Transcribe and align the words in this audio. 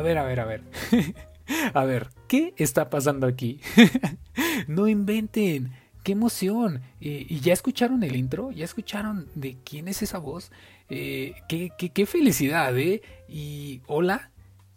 A 0.00 0.02
ver, 0.02 0.16
a 0.16 0.24
ver, 0.24 0.40
a 0.40 0.46
ver. 0.46 0.62
a 1.74 1.84
ver, 1.84 2.08
¿qué 2.26 2.54
está 2.56 2.88
pasando 2.88 3.26
aquí? 3.26 3.60
no 4.66 4.88
inventen. 4.88 5.72
¡Qué 6.02 6.12
emoción! 6.12 6.80
Eh, 7.02 7.26
¿Y 7.28 7.40
ya 7.40 7.52
escucharon 7.52 8.02
el 8.02 8.16
intro? 8.16 8.50
¿Ya 8.50 8.64
escucharon 8.64 9.28
de 9.34 9.58
quién 9.62 9.88
es 9.88 10.00
esa 10.00 10.16
voz? 10.16 10.52
Eh, 10.88 11.34
qué, 11.50 11.70
qué, 11.76 11.90
qué 11.90 12.06
felicidad, 12.06 12.78
¿eh? 12.78 13.02
Y 13.28 13.82
hola, 13.88 14.30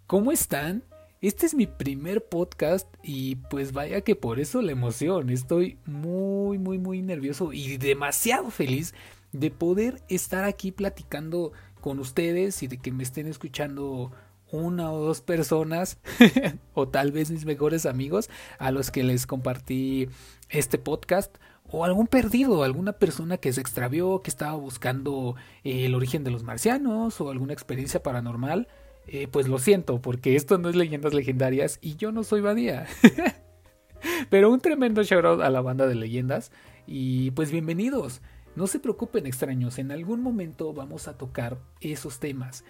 ¿cómo 0.08 0.34
están? 0.34 0.84
Este 1.22 1.46
es 1.46 1.54
mi 1.54 1.68
primer 1.68 2.26
podcast 2.26 2.94
y 3.02 3.36
pues 3.50 3.72
vaya 3.72 4.02
que 4.02 4.18
por 4.18 4.42
eso 4.42 4.62
la 4.62 4.74
emoción. 4.74 5.30
Estoy 5.30 5.78
muy, 5.86 6.58
muy, 6.58 6.80
muy 6.80 7.02
nervioso 7.02 7.54
y 7.54 7.78
demasiado 7.78 8.52
feliz 8.52 8.94
de 9.32 9.52
poder 9.52 10.02
estar 10.10 10.44
aquí 10.44 10.74
platicando 10.74 11.54
con 11.80 12.00
ustedes 12.00 12.62
y 12.62 12.68
de 12.68 12.78
que 12.78 12.92
me 12.92 13.04
estén 13.04 13.28
escuchando 13.28 14.12
una 14.54 14.92
o 14.92 15.04
dos 15.04 15.22
personas 15.22 15.98
o 16.74 16.88
tal 16.88 17.12
vez 17.12 17.32
mis 17.32 17.46
mejores 17.46 17.86
amigos 17.86 18.30
a 18.60 18.72
los 18.72 18.92
que 18.92 19.04
les 19.04 19.26
compartí 19.26 20.08
este 20.50 20.78
podcast 20.78 21.36
o 21.70 21.86
algún 21.86 22.06
perdido, 22.06 22.64
alguna 22.64 22.94
persona 22.94 23.38
que 23.38 23.52
se 23.52 23.60
extravió, 23.60 24.22
que 24.22 24.30
estaba 24.30 24.54
buscando 24.54 25.36
eh, 25.64 25.86
el 25.86 25.96
origen 25.96 26.24
de 26.24 26.30
los 26.30 26.44
marcianos 26.44 27.20
o 27.20 27.32
alguna 27.32 27.54
experiencia 27.54 28.04
paranormal, 28.04 28.68
eh, 29.08 29.28
pues 29.28 29.48
lo 29.48 29.58
siento, 29.58 30.00
porque 30.00 30.36
esto 30.36 30.60
no 30.60 30.70
es 30.70 30.76
leyendas 30.76 31.16
legendarias 31.16 31.80
y 31.82 31.96
yo 31.96 32.12
no 32.12 32.24
soy 32.24 32.42
Badía. 32.42 32.86
Pero 34.30 34.52
un 34.52 34.60
tremendo 34.60 35.02
shoutout 35.02 35.42
a 35.42 35.50
la 35.50 35.62
banda 35.62 35.88
de 35.88 35.96
leyendas 35.96 36.52
y 36.86 37.32
pues 37.32 37.52
bienvenidos. 37.52 38.22
No 38.56 38.68
se 38.68 38.80
preocupen 38.80 39.26
extraños, 39.26 39.80
en 39.80 39.92
algún 39.92 40.22
momento 40.22 40.74
vamos 40.74 41.08
a 41.08 41.18
tocar 41.18 41.58
esos 41.82 42.20
temas. 42.20 42.64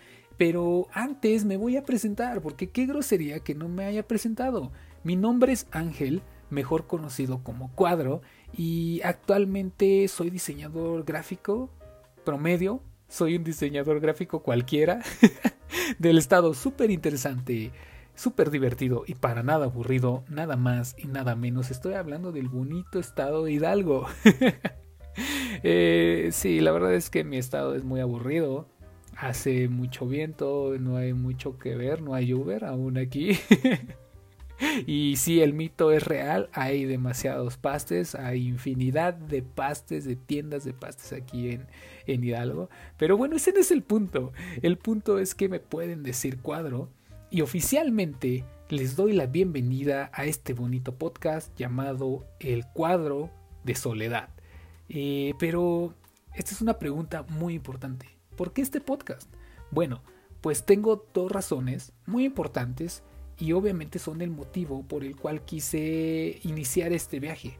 Pero 0.45 0.89
antes 0.91 1.45
me 1.45 1.55
voy 1.55 1.77
a 1.77 1.85
presentar, 1.85 2.41
porque 2.41 2.69
qué 2.69 2.85
grosería 2.85 3.39
que 3.39 3.55
no 3.55 3.69
me 3.69 3.85
haya 3.85 4.05
presentado. 4.05 4.73
Mi 5.05 5.15
nombre 5.15 5.53
es 5.53 5.67
Ángel, 5.71 6.21
mejor 6.49 6.85
conocido 6.85 7.41
como 7.45 7.73
Cuadro, 7.75 8.21
y 8.51 8.99
actualmente 9.05 10.05
soy 10.09 10.29
diseñador 10.29 11.05
gráfico 11.05 11.69
promedio. 12.25 12.81
Soy 13.07 13.37
un 13.37 13.45
diseñador 13.45 14.01
gráfico 14.01 14.43
cualquiera 14.43 15.01
del 15.97 16.17
estado 16.17 16.53
súper 16.53 16.91
interesante, 16.91 17.71
súper 18.13 18.51
divertido 18.51 19.05
y 19.07 19.15
para 19.15 19.43
nada 19.43 19.67
aburrido, 19.67 20.25
nada 20.27 20.57
más 20.57 20.93
y 20.97 21.07
nada 21.07 21.37
menos. 21.37 21.71
Estoy 21.71 21.93
hablando 21.93 22.33
del 22.33 22.49
bonito 22.49 22.99
estado 22.99 23.45
de 23.45 23.53
Hidalgo. 23.53 24.07
eh, 25.63 26.31
sí, 26.33 26.59
la 26.59 26.73
verdad 26.73 26.93
es 26.95 27.09
que 27.09 27.23
mi 27.23 27.37
estado 27.37 27.75
es 27.75 27.85
muy 27.85 28.01
aburrido 28.01 28.72
hace 29.27 29.69
mucho 29.69 30.05
viento, 30.05 30.75
no 30.79 30.97
hay 30.97 31.13
mucho 31.13 31.57
que 31.57 31.75
ver, 31.75 32.01
no 32.01 32.13
hay 32.13 32.33
Uber 32.33 32.65
aún 32.65 32.97
aquí. 32.97 33.37
y 34.87 35.15
si 35.15 35.41
el 35.41 35.53
mito 35.53 35.91
es 35.91 36.03
real, 36.03 36.49
hay 36.51 36.85
demasiados 36.85 37.57
pastes, 37.57 38.15
hay 38.15 38.47
infinidad 38.47 39.13
de 39.13 39.41
pastes, 39.41 40.05
de 40.05 40.15
tiendas 40.15 40.65
de 40.65 40.73
pastes 40.73 41.13
aquí 41.13 41.51
en, 41.51 41.67
en 42.05 42.23
Hidalgo. 42.23 42.69
Pero 42.97 43.15
bueno, 43.15 43.37
ese 43.37 43.53
no 43.53 43.59
es 43.59 43.71
el 43.71 43.81
punto. 43.81 44.33
El 44.61 44.77
punto 44.77 45.19
es 45.19 45.35
que 45.35 45.47
me 45.47 45.59
pueden 45.59 46.03
decir 46.03 46.39
cuadro 46.39 46.89
y 47.29 47.41
oficialmente 47.41 48.43
les 48.69 48.95
doy 48.95 49.13
la 49.13 49.27
bienvenida 49.27 50.11
a 50.13 50.25
este 50.25 50.53
bonito 50.53 50.95
podcast 50.95 51.55
llamado 51.57 52.25
El 52.39 52.65
cuadro 52.67 53.29
de 53.63 53.75
soledad. 53.75 54.29
Eh, 54.89 55.33
pero 55.39 55.93
esta 56.33 56.51
es 56.51 56.61
una 56.61 56.77
pregunta 56.77 57.25
muy 57.29 57.53
importante. 57.53 58.12
¿Por 58.35 58.53
qué 58.53 58.61
este 58.61 58.81
podcast? 58.81 59.31
Bueno, 59.71 60.01
pues 60.41 60.65
tengo 60.65 61.07
dos 61.13 61.31
razones 61.31 61.93
muy 62.05 62.25
importantes 62.25 63.03
y 63.39 63.53
obviamente 63.53 63.99
son 63.99 64.21
el 64.21 64.29
motivo 64.29 64.83
por 64.83 65.03
el 65.03 65.15
cual 65.15 65.41
quise 65.45 66.39
iniciar 66.43 66.93
este 66.93 67.19
viaje. 67.19 67.57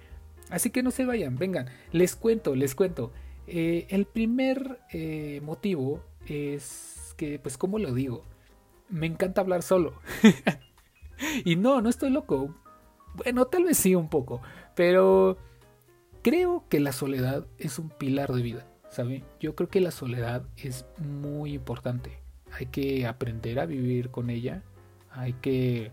Así 0.49 0.69
que 0.69 0.83
no 0.83 0.91
se 0.91 1.05
vayan, 1.05 1.37
vengan, 1.37 1.67
les 1.91 2.15
cuento, 2.15 2.55
les 2.55 2.75
cuento. 2.75 3.11
Eh, 3.47 3.87
el 3.89 4.05
primer 4.05 4.79
eh, 4.91 5.41
motivo 5.43 6.03
es 6.27 7.13
que, 7.17 7.39
pues, 7.39 7.57
¿cómo 7.57 7.79
lo 7.79 7.93
digo? 7.93 8.23
Me 8.89 9.07
encanta 9.07 9.41
hablar 9.41 9.63
solo. 9.63 9.93
y 11.45 11.55
no, 11.55 11.81
no 11.81 11.89
estoy 11.89 12.09
loco. 12.09 12.55
Bueno, 13.15 13.45
tal 13.45 13.65
vez 13.65 13.77
sí 13.77 13.95
un 13.95 14.09
poco, 14.09 14.41
pero 14.75 15.37
creo 16.21 16.65
que 16.69 16.79
la 16.79 16.91
soledad 16.91 17.45
es 17.57 17.79
un 17.79 17.89
pilar 17.89 18.33
de 18.33 18.41
vida. 18.41 18.72
Yo 19.39 19.55
creo 19.55 19.69
que 19.69 19.81
la 19.81 19.91
soledad 19.91 20.43
es 20.57 20.85
muy 20.99 21.53
importante. 21.53 22.19
Hay 22.51 22.67
que 22.67 23.07
aprender 23.07 23.59
a 23.59 23.65
vivir 23.65 24.11
con 24.11 24.29
ella, 24.29 24.63
hay 25.09 25.33
que 25.33 25.91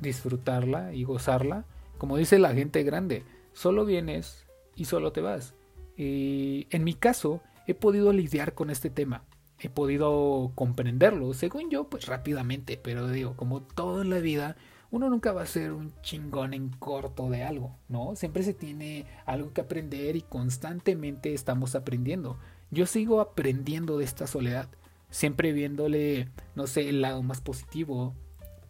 disfrutarla 0.00 0.94
y 0.94 1.04
gozarla. 1.04 1.64
Como 1.98 2.16
dice 2.16 2.38
la 2.38 2.54
gente 2.54 2.82
grande, 2.82 3.24
solo 3.52 3.84
vienes 3.84 4.46
y 4.76 4.84
solo 4.84 5.12
te 5.12 5.20
vas. 5.20 5.54
Y 5.96 6.66
en 6.70 6.84
mi 6.84 6.94
caso, 6.94 7.42
he 7.66 7.74
podido 7.74 8.12
lidiar 8.12 8.54
con 8.54 8.70
este 8.70 8.90
tema. 8.90 9.24
He 9.58 9.68
podido 9.68 10.52
comprenderlo, 10.54 11.34
según 11.34 11.70
yo, 11.70 11.90
pues 11.90 12.06
rápidamente, 12.06 12.80
pero 12.82 13.08
digo, 13.08 13.36
como 13.36 13.62
todo 13.62 14.00
en 14.00 14.10
la 14.10 14.18
vida, 14.18 14.56
uno 14.90 15.08
nunca 15.08 15.32
va 15.32 15.42
a 15.42 15.46
ser 15.46 15.72
un 15.72 15.92
chingón 16.02 16.52
en 16.52 16.70
corto 16.70 17.30
de 17.30 17.44
algo, 17.44 17.76
¿no? 17.88 18.16
Siempre 18.16 18.42
se 18.42 18.54
tiene 18.54 19.06
algo 19.24 19.52
que 19.52 19.60
aprender 19.60 20.16
y 20.16 20.22
constantemente 20.22 21.32
estamos 21.32 21.74
aprendiendo. 21.74 22.38
Yo 22.70 22.86
sigo 22.86 23.20
aprendiendo 23.20 23.98
de 23.98 24.04
esta 24.04 24.26
soledad, 24.26 24.68
siempre 25.10 25.52
viéndole, 25.52 26.28
no 26.56 26.66
sé, 26.66 26.88
el 26.88 27.02
lado 27.02 27.22
más 27.22 27.40
positivo, 27.40 28.14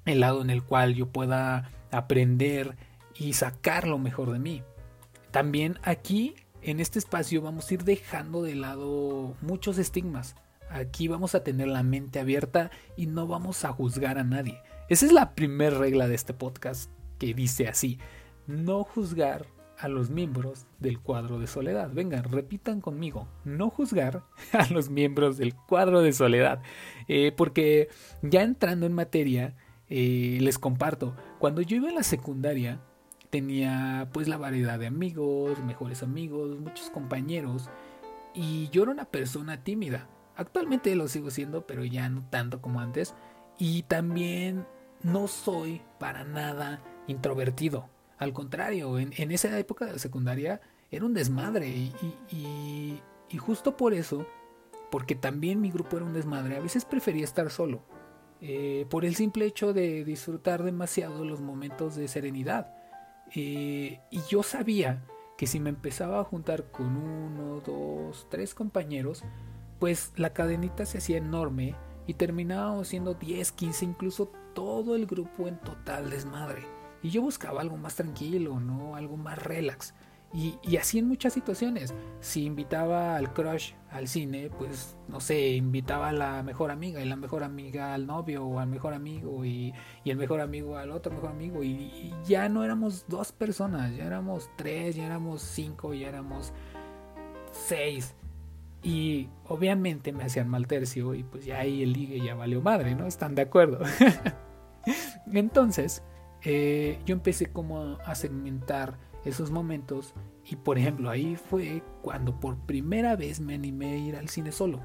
el 0.04 0.20
lado 0.20 0.42
en 0.42 0.50
el 0.50 0.62
cual 0.62 0.94
yo 0.94 1.06
pueda 1.06 1.70
aprender 1.91 2.76
y 3.14 3.32
sacar 3.32 3.86
lo 3.86 3.98
mejor 3.98 4.30
de 4.30 4.38
mí. 4.38 4.62
También 5.30 5.78
aquí, 5.82 6.34
en 6.62 6.80
este 6.80 6.98
espacio, 6.98 7.41
vamos 7.41 7.70
a 7.70 7.75
ir 7.75 7.84
dejando 7.84 8.42
de 8.42 8.54
lado 8.56 9.34
muchos 9.41 9.78
estigmas. 9.78 10.36
Aquí 10.68 11.09
vamos 11.09 11.34
a 11.34 11.42
tener 11.42 11.68
la 11.68 11.83
mente 11.83 12.21
abierta 12.21 12.71
y 12.97 13.06
no 13.06 13.27
vamos 13.27 13.65
a 13.65 13.72
juzgar 13.72 14.18
a 14.18 14.24
nadie. 14.24 14.60
Esa 14.91 15.07
es 15.07 15.13
la 15.13 15.37
primera 15.37 15.78
regla 15.78 16.09
de 16.09 16.16
este 16.16 16.34
podcast 16.34 16.91
que 17.21 17.33
dice 17.33 17.69
así, 17.69 18.01
no 18.48 18.83
juzgar 18.83 19.47
a 19.78 19.87
los 19.87 20.10
miembros 20.10 20.66
del 20.81 20.98
cuadro 20.98 21.39
de 21.39 21.47
soledad. 21.47 21.92
Vengan, 21.92 22.25
repitan 22.25 22.81
conmigo, 22.81 23.28
no 23.45 23.71
juzgar 23.71 24.25
a 24.53 24.66
los 24.72 24.91
miembros 24.91 25.39
del 25.39 25.54
cuadro 25.54 26.03
de 26.03 26.13
soledad. 26.13 26.60
Eh, 27.07 27.31
porque 27.37 27.89
ya 28.22 28.42
entrando 28.42 28.84
en 28.84 28.92
materia, 28.92 29.54
eh, 29.89 30.39
les 30.41 30.59
comparto, 30.59 31.15
cuando 31.39 31.63
yo 31.63 31.77
iba 31.77 31.89
en 31.89 31.95
la 31.95 32.03
secundaria, 32.03 32.81
tenía 33.31 34.09
pues 34.13 34.27
la 34.27 34.39
variedad 34.39 34.81
de 34.81 34.89
amigos, 34.89 35.63
mejores 35.63 36.03
amigos, 36.03 36.59
muchos 36.59 36.91
compañeros, 36.91 37.71
y 38.34 38.69
yo 38.71 38.83
era 38.83 38.91
una 38.91 39.04
persona 39.04 39.63
tímida. 39.63 40.09
Actualmente 40.34 40.97
lo 40.97 41.07
sigo 41.07 41.31
siendo, 41.31 41.65
pero 41.65 41.84
ya 41.84 42.09
no 42.09 42.28
tanto 42.28 42.60
como 42.60 42.81
antes. 42.81 43.15
Y 43.57 43.83
también 43.83 44.65
no 45.02 45.28
soy 45.28 45.82
para 45.98 46.24
nada 46.24 46.82
introvertido. 47.06 47.88
Al 48.18 48.32
contrario, 48.32 48.98
en, 48.98 49.30
esa 49.30 49.58
época 49.58 49.86
de 49.86 49.98
secundaria 49.98 50.60
era 50.91 51.04
un 51.04 51.14
desmadre 51.14 51.68
y, 51.68 53.00
justo 53.38 53.76
por 53.76 53.94
eso, 53.94 54.26
porque 54.91 55.14
también 55.14 55.60
mi 55.60 55.70
grupo 55.70 55.97
era 55.97 56.06
un 56.06 56.12
desmadre, 56.12 56.56
a 56.56 56.60
veces 56.60 56.84
prefería 56.84 57.24
estar 57.24 57.50
solo. 57.50 57.82
Eh, 58.42 58.86
por 58.88 59.04
el 59.04 59.14
simple 59.14 59.44
hecho 59.44 59.72
de 59.72 60.04
disfrutar 60.04 60.62
demasiado 60.62 61.24
los 61.24 61.41
momentos 61.41 61.94
de 61.94 62.08
serenidad. 62.08 62.74
Eh, 63.34 64.00
y 64.10 64.20
yo 64.28 64.42
sabía 64.42 65.04
que 65.38 65.46
si 65.46 65.60
me 65.60 65.70
empezaba 65.70 66.20
a 66.20 66.24
juntar 66.24 66.70
con 66.70 66.96
uno, 66.96 67.60
dos, 67.60 68.26
tres 68.30 68.54
compañeros, 68.54 69.24
pues 69.78 70.12
la 70.16 70.34
cadenita 70.34 70.84
se 70.84 70.98
hacía 70.98 71.16
enorme 71.16 71.74
y 72.06 72.14
terminábamos 72.14 72.88
siendo 72.88 73.14
10, 73.14 73.53
15, 73.53 73.84
incluso 73.84 74.32
todo 74.54 74.97
el 74.97 75.06
grupo 75.06 75.48
en 75.48 75.58
total 75.58 76.10
desmadre. 76.10 76.62
Y 77.02 77.10
yo 77.10 77.22
buscaba 77.22 77.60
algo 77.60 77.76
más 77.76 77.97
tranquilo, 77.97 78.60
¿no? 78.60 78.97
Algo 78.97 79.16
más 79.16 79.38
relax. 79.42 79.94
Y, 80.32 80.54
y, 80.62 80.76
así 80.76 80.98
en 80.98 81.08
muchas 81.08 81.32
situaciones. 81.32 81.92
Si 82.20 82.44
invitaba 82.44 83.16
al 83.16 83.32
crush 83.32 83.72
al 83.91 84.06
cine, 84.06 84.48
pues 84.56 84.97
no 85.08 85.18
sé, 85.20 85.48
invitaba 85.50 86.10
a 86.10 86.12
la 86.12 86.42
mejor 86.44 86.70
amiga 86.70 87.00
y 87.00 87.08
la 87.08 87.16
mejor 87.16 87.42
amiga 87.42 87.94
al 87.94 88.06
novio 88.06 88.44
o 88.44 88.60
al 88.60 88.68
mejor 88.68 88.94
amigo 88.94 89.44
y, 89.44 89.74
y 90.04 90.10
el 90.10 90.16
mejor 90.16 90.41
amigo 90.41 90.76
al 90.76 90.92
otro 90.92 91.12
mejor 91.12 91.30
amigo. 91.30 91.64
Y, 91.64 91.68
y, 91.70 92.14
ya 92.24 92.48
no 92.48 92.62
éramos 92.62 93.06
dos 93.08 93.32
personas, 93.32 93.96
ya 93.96 94.04
éramos 94.04 94.48
tres, 94.56 94.94
ya 94.94 95.06
éramos 95.06 95.42
cinco, 95.42 95.94
ya 95.94 96.08
éramos 96.08 96.53
seis. 97.50 98.14
Y 98.82 99.28
obviamente 99.47 100.12
me 100.12 100.24
hacían 100.24 100.48
mal 100.48 100.66
tercio 100.66 101.15
y 101.15 101.22
pues 101.22 101.44
ya 101.44 101.59
ahí 101.59 101.82
el 101.82 101.92
ligue 101.92 102.21
ya 102.21 102.34
valió 102.34 102.62
madre, 102.62 102.94
¿no? 102.94 103.06
Están 103.06 103.34
de 103.34 103.42
acuerdo. 103.42 103.80
Entonces, 105.32 106.03
eh, 106.42 106.98
yo 107.04 107.15
empecé 107.15 107.47
como 107.47 107.98
a 108.04 108.15
segmentar 108.15 108.98
esos 109.24 109.50
momentos 109.50 110.15
y 110.47 110.56
por 110.56 110.78
ejemplo 110.78 111.10
ahí 111.10 111.36
fue 111.36 111.82
cuando 112.00 112.41
por 112.41 112.56
primera 112.60 113.16
vez 113.16 113.38
me 113.38 113.54
animé 113.54 113.92
a 113.92 113.97
ir 113.97 114.16
al 114.16 114.30
cine 114.30 114.50
solo 114.50 114.80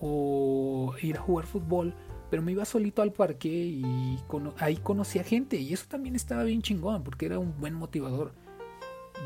o 0.00 0.94
ir 1.02 1.18
a 1.18 1.20
jugar 1.20 1.44
fútbol 1.44 1.94
pero 2.30 2.42
me 2.42 2.52
iba 2.52 2.64
solito 2.64 3.02
al 3.02 3.12
parque 3.12 3.48
y 3.48 4.18
ahí 4.58 4.76
conocía 4.78 5.22
gente 5.22 5.56
y 5.56 5.72
eso 5.72 5.86
también 5.88 6.16
estaba 6.16 6.42
bien 6.42 6.62
chingón 6.62 7.02
porque 7.04 7.26
era 7.26 7.38
un 7.38 7.58
buen 7.60 7.74
motivador. 7.74 8.34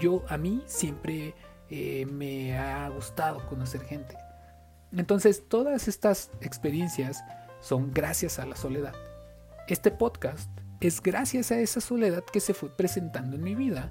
Yo 0.01 0.23
a 0.29 0.37
mí 0.37 0.62
siempre 0.67 1.35
eh, 1.71 2.07
me 2.07 2.59
ha 2.59 2.89
gustado 2.89 3.47
conocer 3.49 3.83
gente. 3.83 4.17
Entonces 4.93 5.49
todas 5.49 5.87
estas 5.89 6.31
experiencias 6.41 7.23
son 7.61 7.93
gracias 7.93 8.39
a 8.39 8.47
la 8.47 8.57
soledad. 8.57 8.95
Este 9.69 9.91
podcast 9.91 10.51
es 10.81 11.01
gracias 11.01 11.53
a 11.53 11.61
esa 11.61 11.81
soledad 11.81 12.25
que 12.25 12.41
se 12.41 12.55
fue 12.55 12.77
presentando 12.77 13.37
en 13.37 13.43
mi 13.43 13.55
vida 13.55 13.91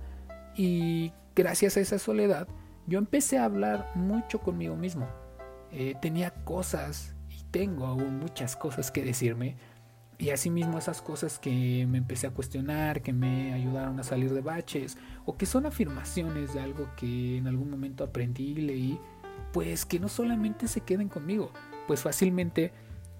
y 0.55 1.13
gracias 1.35 1.77
a 1.77 1.79
esa 1.79 1.99
soledad 1.99 2.47
yo 2.85 2.97
empecé 2.97 3.37
a 3.37 3.45
hablar 3.45 3.91
mucho 3.95 4.39
conmigo 4.39 4.75
mismo. 4.75 5.07
Eh, 5.71 5.95
tenía 6.01 6.31
cosas 6.43 7.15
y 7.29 7.43
tengo 7.51 7.85
aún 7.85 8.19
muchas 8.19 8.55
cosas 8.55 8.91
que 8.91 9.05
decirme 9.05 9.55
y 10.19 10.31
asimismo 10.31 10.77
esas 10.77 11.01
cosas 11.01 11.39
que 11.39 11.87
me 11.87 11.97
empecé 11.97 12.27
a 12.27 12.31
cuestionar, 12.31 13.01
que 13.01 13.13
me 13.13 13.53
ayudaron 13.53 13.99
a 13.99 14.03
salir 14.03 14.33
de 14.33 14.41
baches 14.41 14.97
o 15.25 15.37
que 15.37 15.45
son 15.45 15.65
afirmaciones 15.65 16.53
de 16.53 16.59
algo 16.59 16.89
que 16.97 17.37
en 17.37 17.47
algún 17.47 17.69
momento 17.71 18.03
aprendí 18.03 18.51
y 18.51 18.55
leí, 18.55 18.99
pues 19.53 19.85
que 19.85 19.97
no 19.97 20.09
solamente 20.09 20.67
se 20.67 20.81
queden 20.81 21.07
conmigo, 21.07 21.51
pues 21.87 22.01
fácilmente 22.01 22.73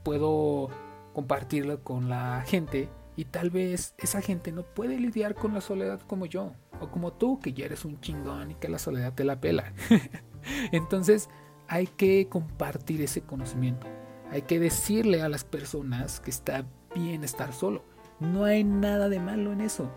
puedo 0.03 0.69
compartirlo 1.13 1.81
con 1.83 2.09
la 2.09 2.43
gente 2.45 2.89
y 3.15 3.23
tal 3.25 3.49
vez 3.49 3.95
esa 3.97 4.21
gente 4.21 4.51
no 4.51 4.63
puede 4.63 4.99
lidiar 4.99 5.35
con 5.35 5.53
la 5.53 5.61
soledad 5.61 6.01
como 6.01 6.25
yo, 6.25 6.51
o 6.81 6.91
como 6.91 7.13
tú, 7.13 7.39
que 7.39 7.53
ya 7.53 7.65
eres 7.65 7.85
un 7.85 8.01
chingón 8.01 8.51
y 8.51 8.55
que 8.55 8.67
la 8.67 8.79
soledad 8.79 9.13
te 9.13 9.23
la 9.23 9.39
pela. 9.39 9.73
Entonces 10.73 11.29
hay 11.69 11.87
que 11.87 12.27
compartir 12.27 13.01
ese 13.01 13.21
conocimiento. 13.21 13.87
Hay 14.31 14.41
que 14.43 14.59
decirle 14.59 15.21
a 15.21 15.29
las 15.29 15.43
personas 15.43 16.19
que 16.19 16.29
está 16.29 16.65
bien 16.93 17.23
estar 17.23 17.53
solo. 17.53 17.83
No 18.19 18.45
hay 18.45 18.63
nada 18.63 19.09
de 19.09 19.19
malo 19.19 19.51
en 19.53 19.61
eso. 19.61 19.89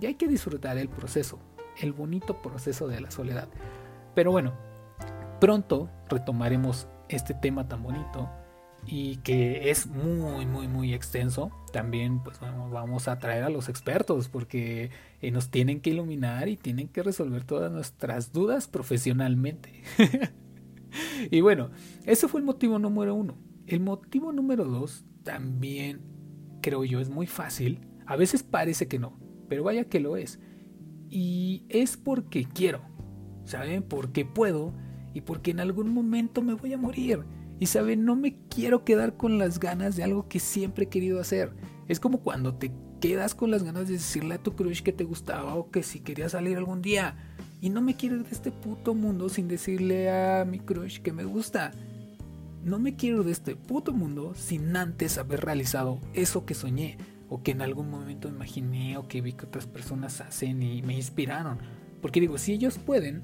Y 0.00 0.06
hay 0.06 0.14
que 0.14 0.28
disfrutar 0.28 0.78
el 0.78 0.88
proceso, 0.88 1.38
el 1.78 1.92
bonito 1.92 2.40
proceso 2.42 2.88
de 2.88 3.00
la 3.00 3.10
soledad. 3.10 3.48
Pero 4.14 4.32
bueno, 4.32 4.52
pronto 5.40 5.90
retomaremos 6.08 6.88
este 7.08 7.34
tema 7.34 7.68
tan 7.68 7.82
bonito 7.82 8.28
y 8.86 9.16
que 9.18 9.70
es 9.70 9.86
muy 9.86 10.46
muy 10.46 10.66
muy 10.66 10.94
extenso 10.94 11.50
también 11.72 12.22
pues 12.22 12.40
vamos 12.40 13.08
a 13.08 13.18
traer 13.18 13.44
a 13.44 13.50
los 13.50 13.68
expertos 13.68 14.28
porque 14.28 14.90
eh, 15.20 15.30
nos 15.30 15.50
tienen 15.50 15.80
que 15.80 15.90
iluminar 15.90 16.48
y 16.48 16.56
tienen 16.56 16.88
que 16.88 17.02
resolver 17.02 17.44
todas 17.44 17.70
nuestras 17.70 18.32
dudas 18.32 18.68
profesionalmente 18.68 19.82
y 21.30 21.40
bueno 21.42 21.70
ese 22.06 22.26
fue 22.26 22.40
el 22.40 22.46
motivo 22.46 22.78
número 22.78 23.14
uno 23.14 23.36
el 23.66 23.80
motivo 23.80 24.32
número 24.32 24.64
dos 24.64 25.04
también 25.24 26.00
creo 26.60 26.84
yo 26.84 27.00
es 27.00 27.08
muy 27.08 27.26
fácil 27.26 27.80
a 28.06 28.16
veces 28.16 28.42
parece 28.42 28.88
que 28.88 28.98
no 28.98 29.18
pero 29.48 29.64
vaya 29.64 29.84
que 29.84 30.00
lo 30.00 30.16
es 30.16 30.40
y 31.08 31.64
es 31.68 31.96
porque 31.96 32.44
quiero 32.44 32.82
saben 33.44 33.82
porque 33.82 34.24
puedo 34.24 34.72
y 35.12 35.22
porque 35.22 35.50
en 35.50 35.60
algún 35.60 35.92
momento 35.92 36.42
me 36.42 36.54
voy 36.54 36.72
a 36.72 36.78
morir 36.78 37.24
y 37.60 37.66
sabe, 37.66 37.94
no 37.94 38.16
me 38.16 38.38
quiero 38.48 38.84
quedar 38.84 39.18
con 39.18 39.38
las 39.38 39.60
ganas 39.60 39.94
de 39.94 40.02
algo 40.02 40.28
que 40.28 40.40
siempre 40.40 40.84
he 40.84 40.88
querido 40.88 41.20
hacer. 41.20 41.52
Es 41.88 42.00
como 42.00 42.22
cuando 42.22 42.54
te 42.54 42.72
quedas 43.02 43.34
con 43.34 43.50
las 43.50 43.62
ganas 43.62 43.86
de 43.86 43.94
decirle 43.94 44.36
a 44.36 44.42
tu 44.42 44.56
crush 44.56 44.80
que 44.80 44.94
te 44.94 45.04
gustaba 45.04 45.54
o 45.54 45.70
que 45.70 45.82
si 45.82 46.00
quería 46.00 46.30
salir 46.30 46.56
algún 46.56 46.80
día. 46.80 47.16
Y 47.60 47.68
no 47.68 47.82
me 47.82 47.96
quiero 47.96 48.16
ir 48.16 48.24
de 48.24 48.30
este 48.30 48.50
puto 48.50 48.94
mundo 48.94 49.28
sin 49.28 49.46
decirle 49.46 50.10
a 50.10 50.46
mi 50.46 50.58
crush 50.58 51.00
que 51.00 51.12
me 51.12 51.24
gusta. 51.24 51.72
No 52.64 52.78
me 52.78 52.94
quiero 52.94 53.22
de 53.22 53.32
este 53.32 53.56
puto 53.56 53.92
mundo 53.92 54.34
sin 54.34 54.76
antes 54.76 55.16
haber 55.16 55.40
realizado 55.40 55.98
eso 56.12 56.44
que 56.44 56.54
soñé 56.54 56.98
o 57.30 57.42
que 57.42 57.52
en 57.52 57.62
algún 57.62 57.88
momento 57.90 58.28
imaginé 58.28 58.98
o 58.98 59.08
que 59.08 59.22
vi 59.22 59.32
que 59.32 59.46
otras 59.46 59.66
personas 59.66 60.20
hacen 60.20 60.62
y 60.62 60.82
me 60.82 60.94
inspiraron. 60.94 61.58
Porque 62.02 62.20
digo, 62.20 62.36
si 62.38 62.52
ellos 62.52 62.78
pueden, 62.78 63.22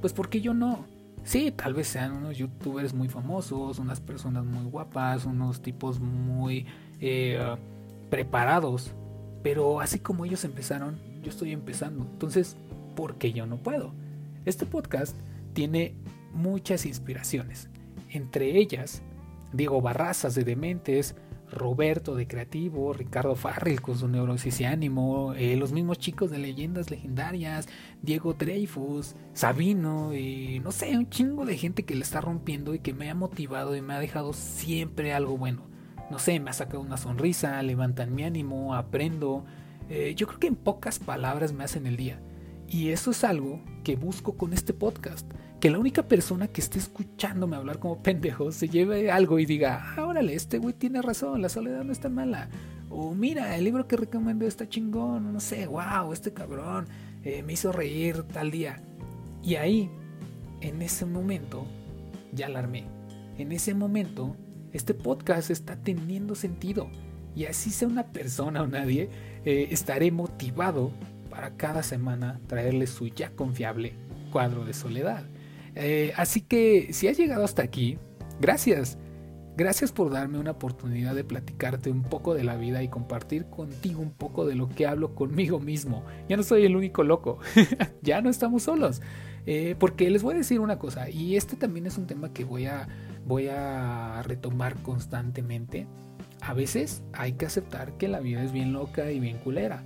pues 0.00 0.12
¿por 0.12 0.28
qué 0.28 0.40
yo 0.40 0.54
no? 0.54 0.86
Sí, 1.24 1.52
tal 1.52 1.74
vez 1.74 1.88
sean 1.88 2.12
unos 2.12 2.36
youtubers 2.36 2.94
muy 2.94 3.08
famosos, 3.08 3.78
unas 3.78 4.00
personas 4.00 4.44
muy 4.44 4.64
guapas, 4.64 5.24
unos 5.24 5.62
tipos 5.62 5.98
muy 6.00 6.66
eh, 7.00 7.40
preparados. 8.10 8.92
Pero 9.42 9.80
así 9.80 9.98
como 9.98 10.24
ellos 10.24 10.44
empezaron, 10.44 10.98
yo 11.22 11.30
estoy 11.30 11.52
empezando. 11.52 12.04
Entonces, 12.04 12.56
¿por 12.94 13.16
qué 13.16 13.32
yo 13.32 13.46
no 13.46 13.56
puedo? 13.56 13.92
Este 14.44 14.66
podcast 14.66 15.16
tiene 15.52 15.94
muchas 16.32 16.86
inspiraciones. 16.86 17.68
Entre 18.12 18.58
ellas, 18.58 19.02
Diego 19.52 19.80
Barrazas 19.80 20.34
de 20.34 20.44
Dementes, 20.44 21.16
Roberto 21.50 22.14
de 22.14 22.26
Creativo, 22.26 22.92
Ricardo 22.92 23.36
Farrell 23.36 23.80
con 23.80 23.98
su 23.98 24.08
neurosis 24.08 24.60
y 24.60 24.64
ánimo, 24.64 25.34
eh, 25.34 25.56
los 25.56 25.72
mismos 25.72 25.98
chicos 25.98 26.30
de 26.30 26.38
leyendas 26.38 26.90
legendarias, 26.90 27.68
Diego 28.00 28.34
Dreyfus, 28.34 29.14
Sabino, 29.34 30.14
y 30.14 30.60
no 30.60 30.72
sé, 30.72 30.96
un 30.96 31.08
chingo 31.10 31.44
de 31.44 31.58
gente 31.58 31.84
que 31.84 31.94
le 31.94 32.02
está 32.02 32.20
rompiendo 32.20 32.74
y 32.74 32.78
que 32.78 32.94
me 32.94 33.10
ha 33.10 33.14
motivado 33.14 33.76
y 33.76 33.82
me 33.82 33.94
ha 33.94 34.00
dejado 34.00 34.32
siempre 34.32 35.12
algo 35.12 35.36
bueno. 35.36 35.62
No 36.10 36.18
sé, 36.18 36.40
me 36.40 36.50
ha 36.50 36.54
sacado 36.54 36.80
una 36.80 36.96
sonrisa, 36.96 37.62
levantan 37.62 38.14
mi 38.14 38.24
ánimo, 38.24 38.74
aprendo. 38.74 39.44
Eh, 39.88 40.14
yo 40.16 40.26
creo 40.26 40.40
que 40.40 40.46
en 40.48 40.56
pocas 40.56 40.98
palabras 40.98 41.52
me 41.52 41.64
hacen 41.64 41.86
el 41.86 41.96
día. 41.96 42.20
Y 42.68 42.90
eso 42.90 43.10
es 43.10 43.24
algo 43.24 43.60
que 43.84 43.96
busco 43.96 44.36
con 44.36 44.52
este 44.52 44.72
podcast 44.72 45.30
que 45.62 45.70
la 45.70 45.78
única 45.78 46.02
persona 46.02 46.48
que 46.48 46.60
esté 46.60 46.80
escuchándome 46.80 47.54
hablar 47.54 47.78
como 47.78 48.02
pendejo 48.02 48.50
se 48.50 48.68
lleve 48.68 49.12
algo 49.12 49.38
y 49.38 49.46
diga, 49.46 49.94
ah, 49.96 50.06
órale, 50.06 50.34
este 50.34 50.58
güey 50.58 50.74
tiene 50.74 51.00
razón, 51.00 51.40
la 51.40 51.48
soledad 51.48 51.84
no 51.84 51.92
está 51.92 52.08
mala. 52.08 52.48
O 52.90 53.14
mira, 53.14 53.56
el 53.56 53.62
libro 53.62 53.86
que 53.86 53.96
recomiendo 53.96 54.44
está 54.44 54.68
chingón, 54.68 55.32
no 55.32 55.38
sé, 55.38 55.68
wow, 55.68 56.12
este 56.12 56.32
cabrón 56.32 56.88
eh, 57.22 57.44
me 57.44 57.52
hizo 57.52 57.70
reír 57.70 58.24
tal 58.24 58.50
día. 58.50 58.82
Y 59.40 59.54
ahí, 59.54 59.88
en 60.62 60.82
ese 60.82 61.06
momento, 61.06 61.64
ya 62.32 62.46
alarmé. 62.46 62.88
En 63.38 63.52
ese 63.52 63.72
momento, 63.72 64.36
este 64.72 64.94
podcast 64.94 65.48
está 65.48 65.76
teniendo 65.76 66.34
sentido. 66.34 66.90
Y 67.36 67.44
así 67.44 67.70
sea 67.70 67.86
una 67.86 68.08
persona 68.08 68.62
o 68.62 68.66
nadie, 68.66 69.10
eh, 69.44 69.68
estaré 69.70 70.10
motivado 70.10 70.90
para 71.30 71.56
cada 71.56 71.84
semana 71.84 72.40
traerle 72.48 72.88
su 72.88 73.06
ya 73.06 73.30
confiable 73.30 73.92
cuadro 74.32 74.64
de 74.64 74.72
soledad. 74.72 75.22
Eh, 75.74 76.12
así 76.16 76.40
que 76.42 76.92
si 76.92 77.08
has 77.08 77.16
llegado 77.16 77.44
hasta 77.44 77.62
aquí, 77.62 77.98
gracias. 78.40 78.98
Gracias 79.54 79.92
por 79.92 80.10
darme 80.10 80.38
una 80.38 80.52
oportunidad 80.52 81.14
de 81.14 81.24
platicarte 81.24 81.90
un 81.90 82.04
poco 82.04 82.32
de 82.32 82.42
la 82.42 82.56
vida 82.56 82.82
y 82.82 82.88
compartir 82.88 83.44
contigo 83.46 84.00
un 84.00 84.10
poco 84.10 84.46
de 84.46 84.54
lo 84.54 84.70
que 84.70 84.86
hablo 84.86 85.14
conmigo 85.14 85.60
mismo. 85.60 86.04
Ya 86.26 86.38
no 86.38 86.42
soy 86.42 86.64
el 86.64 86.74
único 86.74 87.04
loco, 87.04 87.38
ya 88.02 88.22
no 88.22 88.30
estamos 88.30 88.62
solos. 88.62 89.02
Eh, 89.44 89.76
porque 89.78 90.08
les 90.08 90.22
voy 90.22 90.34
a 90.34 90.38
decir 90.38 90.58
una 90.60 90.78
cosa, 90.78 91.10
y 91.10 91.36
este 91.36 91.56
también 91.56 91.86
es 91.86 91.98
un 91.98 92.06
tema 92.06 92.32
que 92.32 92.44
voy 92.44 92.64
a, 92.64 92.88
voy 93.26 93.48
a 93.48 94.22
retomar 94.22 94.76
constantemente. 94.82 95.86
A 96.40 96.54
veces 96.54 97.02
hay 97.12 97.34
que 97.34 97.44
aceptar 97.44 97.98
que 97.98 98.08
la 98.08 98.20
vida 98.20 98.42
es 98.42 98.52
bien 98.52 98.72
loca 98.72 99.10
y 99.10 99.20
bien 99.20 99.36
culera 99.38 99.84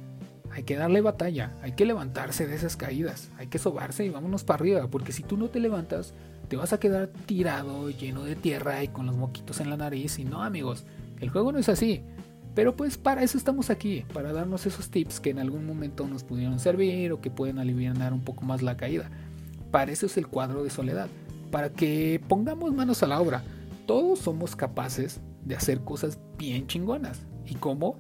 hay 0.57 0.63
que 0.63 0.77
darle 0.77 1.03
batalla, 1.03 1.53
hay 1.61 1.73
que 1.73 1.85
levantarse 1.85 2.47
de 2.47 2.55
esas 2.55 2.79
caídas, 2.79 3.31
hay 3.37 3.49
que 3.49 3.59
sobarse 3.59 4.07
y 4.07 4.09
vámonos 4.09 4.43
para 4.43 4.61
arriba, 4.61 4.89
porque 4.89 5.13
si 5.13 5.23
tú 5.23 5.37
no 5.37 5.51
te 5.51 5.61
levantas, 5.61 6.15
te 6.49 6.57
vas 6.57 6.73
a 6.73 6.81
quedar 6.81 7.09
tirado, 7.27 7.91
lleno 7.91 8.25
de 8.25 8.37
tierra 8.37 8.83
y 8.83 8.89
con 8.89 9.05
los 9.05 9.19
moquitos 9.19 9.61
en 9.61 9.69
la 9.69 9.77
nariz. 9.77 10.19
Y 10.19 10.25
no, 10.25 10.43
amigos, 10.43 10.87
el 11.21 11.29
juego 11.29 11.53
no 11.53 11.59
es 11.59 11.69
así. 11.69 12.03
Pero 12.55 12.75
pues 12.75 12.97
para 12.97 13.23
eso 13.23 13.37
estamos 13.37 13.69
aquí, 13.69 14.07
para 14.15 14.33
darnos 14.33 14.65
esos 14.65 14.89
tips 14.89 15.21
que 15.21 15.29
en 15.29 15.41
algún 15.41 15.67
momento 15.67 16.09
nos 16.09 16.25
pudieron 16.25 16.59
servir 16.59 17.13
o 17.13 17.21
que 17.21 17.31
pueden 17.31 17.59
aliviar 17.59 18.15
un 18.15 18.23
poco 18.23 18.47
más 18.47 18.63
la 18.63 18.79
caída. 18.79 19.11
Para 19.71 19.93
eso 19.93 20.07
es 20.07 20.17
el 20.17 20.27
cuadro 20.27 20.65
de 20.65 20.71
soledad, 20.71 21.09
para 21.51 21.69
que 21.69 22.19
pongamos 22.29 22.73
manos 22.73 23.03
a 23.03 23.09
la 23.09 23.21
obra. 23.21 23.43
Todos 23.85 24.21
somos 24.21 24.57
capaces 24.57 25.21
de 25.45 25.55
hacer 25.55 25.81
cosas 25.81 26.19
bien 26.39 26.67
chingonas. 26.67 27.27
¿Y 27.45 27.57
cómo? 27.57 27.99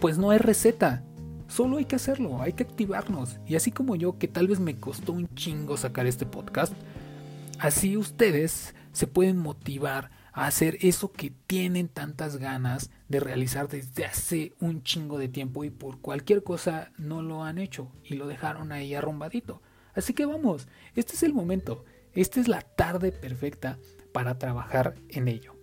Pues 0.00 0.18
no 0.18 0.30
hay 0.30 0.38
receta, 0.38 1.04
Solo 1.48 1.78
hay 1.78 1.86
que 1.86 1.96
hacerlo, 1.96 2.40
hay 2.42 2.52
que 2.52 2.62
activarnos. 2.62 3.40
Y 3.46 3.56
así 3.56 3.72
como 3.72 3.96
yo, 3.96 4.18
que 4.18 4.28
tal 4.28 4.46
vez 4.46 4.60
me 4.60 4.76
costó 4.76 5.12
un 5.12 5.28
chingo 5.34 5.76
sacar 5.76 6.06
este 6.06 6.26
podcast, 6.26 6.74
así 7.58 7.96
ustedes 7.96 8.74
se 8.92 9.06
pueden 9.06 9.38
motivar 9.38 10.10
a 10.32 10.46
hacer 10.46 10.78
eso 10.82 11.10
que 11.10 11.32
tienen 11.46 11.88
tantas 11.88 12.36
ganas 12.36 12.90
de 13.08 13.20
realizar 13.20 13.68
desde 13.68 14.04
hace 14.04 14.52
un 14.60 14.82
chingo 14.82 15.18
de 15.18 15.28
tiempo 15.28 15.64
y 15.64 15.70
por 15.70 16.00
cualquier 16.00 16.42
cosa 16.42 16.92
no 16.98 17.22
lo 17.22 17.42
han 17.42 17.58
hecho 17.58 17.90
y 18.04 18.14
lo 18.14 18.28
dejaron 18.28 18.70
ahí 18.70 18.94
arrumbadito. 18.94 19.62
Así 19.94 20.12
que 20.12 20.26
vamos, 20.26 20.68
este 20.94 21.14
es 21.14 21.22
el 21.22 21.32
momento, 21.32 21.84
esta 22.12 22.40
es 22.40 22.46
la 22.46 22.60
tarde 22.60 23.10
perfecta 23.10 23.78
para 24.12 24.38
trabajar 24.38 24.94
en 25.08 25.28
ello. 25.28 25.56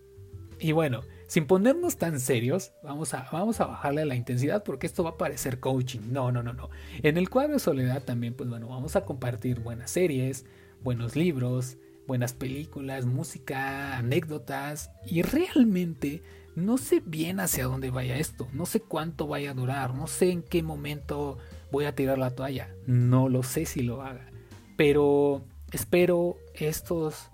Y 0.60 0.72
bueno, 0.72 1.02
sin 1.28 1.48
ponernos 1.48 1.98
tan 1.98 2.20
serios, 2.20 2.74
vamos 2.84 3.14
a, 3.14 3.28
vamos 3.32 3.60
a 3.60 3.66
bajarle 3.66 4.06
la 4.06 4.16
intensidad 4.16 4.64
porque 4.64 4.88
esto 4.88 5.04
va 5.04 5.12
a 5.12 5.18
parecer 5.18 5.60
coaching. 5.60 6.02
No, 6.12 6.32
no, 6.32 6.44
no, 6.44 6.54
no. 6.54 6.70
En 7.02 7.18
el 7.18 7.30
cuadro 7.30 7.54
de 7.54 7.60
soledad 7.60 8.04
también, 8.04 8.34
pues 8.34 8.50
bueno, 8.50 8.68
vamos 8.68 8.96
a 8.96 9.06
compartir 9.06 9.60
buenas 9.60 9.92
series, 9.92 10.46
buenos 10.84 11.16
libros, 11.16 11.78
buenas 12.08 12.34
películas, 12.34 13.06
música, 13.06 13.98
anécdotas 13.98 14.92
y 15.06 15.22
realmente 15.22 16.22
no 16.56 16.78
sé 16.78 17.02
bien 17.06 17.40
hacia 17.40 17.66
dónde 17.66 17.90
vaya 17.90 18.18
esto, 18.18 18.48
no 18.54 18.66
sé 18.66 18.80
cuánto 18.80 19.28
vaya 19.28 19.52
a 19.52 19.56
durar, 19.56 19.94
no 19.94 20.08
sé 20.08 20.32
en 20.32 20.42
qué 20.42 20.64
momento 20.64 21.38
voy 21.72 21.86
a 21.86 21.96
tirar 21.96 22.18
la 22.18 22.32
toalla, 22.32 22.70
no 22.88 23.28
lo 23.28 23.44
sé 23.44 23.66
si 23.66 23.82
lo 23.82 24.02
haga, 24.02 24.30
pero 24.78 25.44
espero 25.72 26.38
estos 26.54 27.30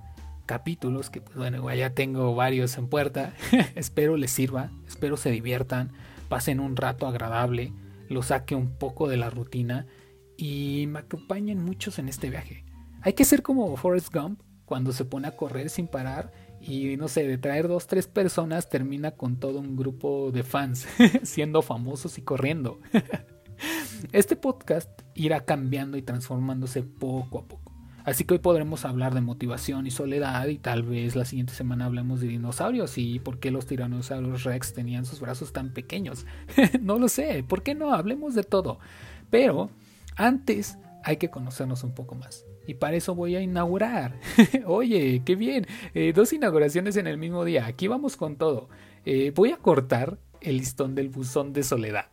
capítulos, 0.51 1.09
que 1.09 1.21
pues 1.21 1.37
bueno, 1.37 1.73
ya 1.73 1.93
tengo 1.93 2.35
varios 2.35 2.77
en 2.77 2.89
puerta, 2.89 3.33
espero 3.75 4.17
les 4.17 4.31
sirva, 4.31 4.69
espero 4.85 5.15
se 5.15 5.31
diviertan, 5.31 5.93
pasen 6.27 6.59
un 6.59 6.75
rato 6.75 7.07
agradable, 7.07 7.71
lo 8.09 8.21
saque 8.21 8.53
un 8.53 8.77
poco 8.77 9.07
de 9.07 9.15
la 9.15 9.29
rutina 9.29 9.87
y 10.35 10.87
me 10.89 10.99
acompañen 10.99 11.63
muchos 11.63 11.99
en 11.99 12.09
este 12.09 12.29
viaje. 12.29 12.65
Hay 13.01 13.13
que 13.13 13.23
ser 13.23 13.43
como 13.43 13.77
Forrest 13.77 14.13
Gump 14.13 14.41
cuando 14.65 14.91
se 14.91 15.05
pone 15.05 15.29
a 15.29 15.37
correr 15.37 15.69
sin 15.69 15.87
parar 15.87 16.33
y 16.59 16.97
no 16.97 17.07
sé, 17.07 17.25
de 17.25 17.37
traer 17.37 17.69
dos, 17.69 17.87
tres 17.87 18.07
personas 18.07 18.69
termina 18.69 19.11
con 19.11 19.39
todo 19.39 19.57
un 19.57 19.77
grupo 19.77 20.31
de 20.33 20.43
fans 20.43 20.85
siendo 21.23 21.61
famosos 21.61 22.17
y 22.17 22.23
corriendo. 22.23 22.81
este 24.11 24.35
podcast 24.35 24.89
irá 25.15 25.45
cambiando 25.45 25.95
y 25.95 26.01
transformándose 26.01 26.83
poco 26.83 27.39
a 27.39 27.47
poco. 27.47 27.70
Así 28.03 28.23
que 28.23 28.35
hoy 28.35 28.39
podremos 28.39 28.85
hablar 28.85 29.13
de 29.13 29.21
motivación 29.21 29.85
y 29.85 29.91
soledad 29.91 30.47
y 30.47 30.57
tal 30.57 30.83
vez 30.83 31.15
la 31.15 31.25
siguiente 31.25 31.53
semana 31.53 31.85
hablemos 31.85 32.21
de 32.21 32.27
dinosaurios 32.27 32.97
y 32.97 33.19
por 33.19 33.39
qué 33.39 33.51
los 33.51 33.67
tiranosaurios 33.67 34.43
rex 34.43 34.73
tenían 34.73 35.05
sus 35.05 35.19
brazos 35.19 35.53
tan 35.53 35.71
pequeños. 35.73 36.25
no 36.81 36.97
lo 36.97 37.09
sé, 37.09 37.43
¿por 37.47 37.63
qué 37.63 37.75
no? 37.75 37.93
Hablemos 37.93 38.33
de 38.33 38.43
todo. 38.43 38.79
Pero 39.29 39.69
antes 40.15 40.77
hay 41.03 41.17
que 41.17 41.29
conocernos 41.29 41.83
un 41.83 41.93
poco 41.93 42.15
más. 42.15 42.45
Y 42.67 42.75
para 42.75 42.95
eso 42.95 43.15
voy 43.15 43.35
a 43.35 43.41
inaugurar. 43.41 44.19
Oye, 44.65 45.21
qué 45.25 45.35
bien. 45.35 45.65
Eh, 45.93 46.13
dos 46.13 46.31
inauguraciones 46.33 46.95
en 46.97 47.07
el 47.07 47.17
mismo 47.17 47.43
día. 47.43 47.65
Aquí 47.65 47.87
vamos 47.87 48.17
con 48.17 48.35
todo. 48.35 48.69
Eh, 49.05 49.31
voy 49.35 49.51
a 49.51 49.57
cortar 49.57 50.19
el 50.41 50.57
listón 50.57 50.95
del 50.95 51.09
buzón 51.09 51.53
de 51.53 51.63
Soledad. 51.63 52.07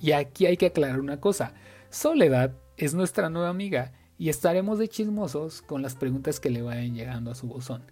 Y 0.00 0.12
aquí 0.12 0.46
hay 0.46 0.56
que 0.56 0.66
aclarar 0.66 0.98
una 0.98 1.20
cosa. 1.20 1.54
Soledad 1.90 2.56
es 2.76 2.94
nuestra 2.94 3.30
nueva 3.30 3.50
amiga 3.50 3.92
y 4.22 4.28
estaremos 4.28 4.78
de 4.78 4.86
chismosos 4.86 5.62
con 5.62 5.82
las 5.82 5.96
preguntas 5.96 6.38
que 6.38 6.48
le 6.48 6.62
vayan 6.62 6.94
llegando 6.94 7.32
a 7.32 7.34
su 7.34 7.48
buzón. 7.48 7.82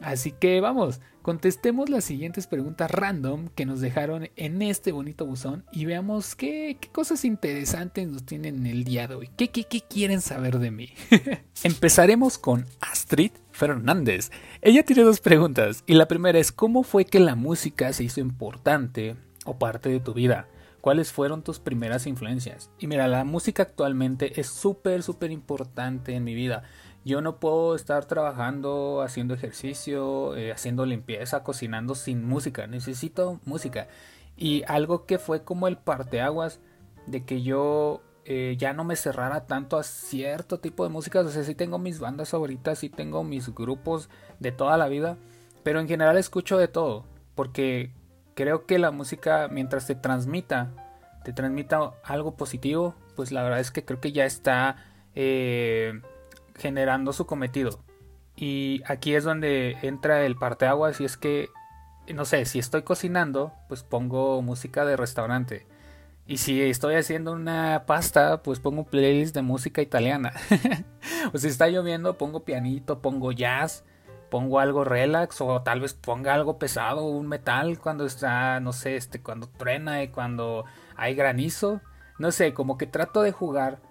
Así 0.00 0.30
que 0.30 0.60
vamos, 0.60 1.00
contestemos 1.22 1.88
las 1.88 2.04
siguientes 2.04 2.46
preguntas 2.46 2.90
random 2.90 3.48
que 3.54 3.64
nos 3.64 3.80
dejaron 3.80 4.28
en 4.36 4.60
este 4.60 4.92
bonito 4.92 5.24
buzón 5.24 5.64
y 5.72 5.86
veamos 5.86 6.34
qué, 6.34 6.76
cosas 6.92 7.24
interesantes 7.24 8.06
nos 8.06 8.26
tienen 8.26 8.56
en 8.56 8.66
el 8.66 8.84
día 8.84 9.08
de 9.08 9.14
hoy. 9.14 9.30
¿Qué, 9.34 9.48
qué, 9.48 9.64
qué 9.64 9.80
quieren 9.80 10.20
saber 10.20 10.58
de 10.58 10.72
mí? 10.72 10.90
Empezaremos 11.64 12.36
con 12.36 12.66
Astrid 12.82 13.32
Fernández. 13.50 14.30
Ella 14.60 14.84
tiene 14.84 15.04
dos 15.04 15.20
preguntas 15.20 15.84
y 15.86 15.94
la 15.94 16.06
primera 16.06 16.38
es 16.38 16.52
¿cómo 16.52 16.82
fue 16.82 17.06
que 17.06 17.18
la 17.18 17.34
música 17.34 17.94
se 17.94 18.04
hizo 18.04 18.20
importante 18.20 19.16
o 19.46 19.58
parte 19.58 19.88
de 19.88 20.00
tu 20.00 20.12
vida? 20.12 20.48
¿Cuáles 20.82 21.12
fueron 21.12 21.44
tus 21.44 21.60
primeras 21.60 22.08
influencias? 22.08 22.72
Y 22.76 22.88
mira, 22.88 23.06
la 23.06 23.22
música 23.22 23.62
actualmente 23.62 24.40
es 24.40 24.48
súper, 24.48 25.04
súper 25.04 25.30
importante 25.30 26.16
en 26.16 26.24
mi 26.24 26.34
vida. 26.34 26.64
Yo 27.04 27.20
no 27.20 27.38
puedo 27.38 27.76
estar 27.76 28.04
trabajando, 28.06 29.00
haciendo 29.00 29.32
ejercicio, 29.32 30.34
eh, 30.34 30.50
haciendo 30.50 30.84
limpieza, 30.84 31.44
cocinando 31.44 31.94
sin 31.94 32.24
música. 32.24 32.66
Necesito 32.66 33.38
música. 33.44 33.86
Y 34.36 34.64
algo 34.66 35.06
que 35.06 35.20
fue 35.20 35.44
como 35.44 35.68
el 35.68 35.78
parteaguas 35.78 36.58
de 37.06 37.24
que 37.24 37.42
yo 37.42 38.02
eh, 38.24 38.56
ya 38.58 38.72
no 38.72 38.82
me 38.82 38.96
cerrara 38.96 39.46
tanto 39.46 39.78
a 39.78 39.84
cierto 39.84 40.58
tipo 40.58 40.82
de 40.82 40.90
música. 40.90 41.20
O 41.20 41.28
sea, 41.28 41.44
sí 41.44 41.54
tengo 41.54 41.78
mis 41.78 42.00
bandas 42.00 42.30
favoritas, 42.30 42.80
sí 42.80 42.88
tengo 42.88 43.22
mis 43.22 43.54
grupos 43.54 44.10
de 44.40 44.50
toda 44.50 44.76
la 44.76 44.88
vida. 44.88 45.16
Pero 45.62 45.78
en 45.78 45.86
general 45.86 46.16
escucho 46.18 46.58
de 46.58 46.66
todo. 46.66 47.04
Porque 47.36 47.92
creo 48.34 48.66
que 48.66 48.78
la 48.78 48.90
música, 48.90 49.48
mientras 49.50 49.86
te 49.86 49.94
transmita, 49.94 50.70
te 51.24 51.32
transmita 51.32 51.92
algo 52.02 52.36
positivo, 52.36 52.94
pues 53.16 53.32
la 53.32 53.42
verdad 53.42 53.60
es 53.60 53.70
que 53.70 53.84
creo 53.84 54.00
que 54.00 54.12
ya 54.12 54.24
está 54.24 54.76
eh, 55.14 56.00
generando 56.56 57.12
su 57.12 57.26
cometido. 57.26 57.80
Y 58.36 58.82
aquí 58.86 59.14
es 59.14 59.24
donde 59.24 59.76
entra 59.82 60.24
el 60.24 60.36
parteaguas 60.36 61.00
y 61.00 61.04
es 61.04 61.16
que, 61.16 61.48
no 62.12 62.24
sé, 62.24 62.44
si 62.46 62.58
estoy 62.58 62.82
cocinando, 62.82 63.52
pues 63.68 63.82
pongo 63.82 64.42
música 64.42 64.84
de 64.84 64.96
restaurante. 64.96 65.66
Y 66.26 66.38
si 66.38 66.62
estoy 66.62 66.94
haciendo 66.94 67.32
una 67.32 67.84
pasta, 67.86 68.42
pues 68.42 68.60
pongo 68.60 68.84
playlist 68.84 69.34
de 69.34 69.42
música 69.42 69.82
italiana. 69.82 70.32
o 71.32 71.38
si 71.38 71.48
está 71.48 71.68
lloviendo, 71.68 72.16
pongo 72.16 72.44
pianito, 72.44 73.00
pongo 73.00 73.32
jazz 73.32 73.84
pongo 74.32 74.60
algo 74.60 74.82
relax 74.82 75.42
o 75.42 75.60
tal 75.60 75.80
vez 75.80 75.92
ponga 75.92 76.32
algo 76.32 76.58
pesado, 76.58 77.04
un 77.04 77.28
metal 77.28 77.78
cuando 77.78 78.06
está, 78.06 78.60
no 78.60 78.72
sé, 78.72 78.96
este, 78.96 79.20
cuando 79.20 79.46
truena 79.46 80.02
y 80.02 80.08
cuando 80.08 80.64
hay 80.96 81.14
granizo. 81.14 81.82
No 82.18 82.32
sé, 82.32 82.54
como 82.54 82.78
que 82.78 82.86
trato 82.86 83.20
de 83.20 83.30
jugar 83.30 83.82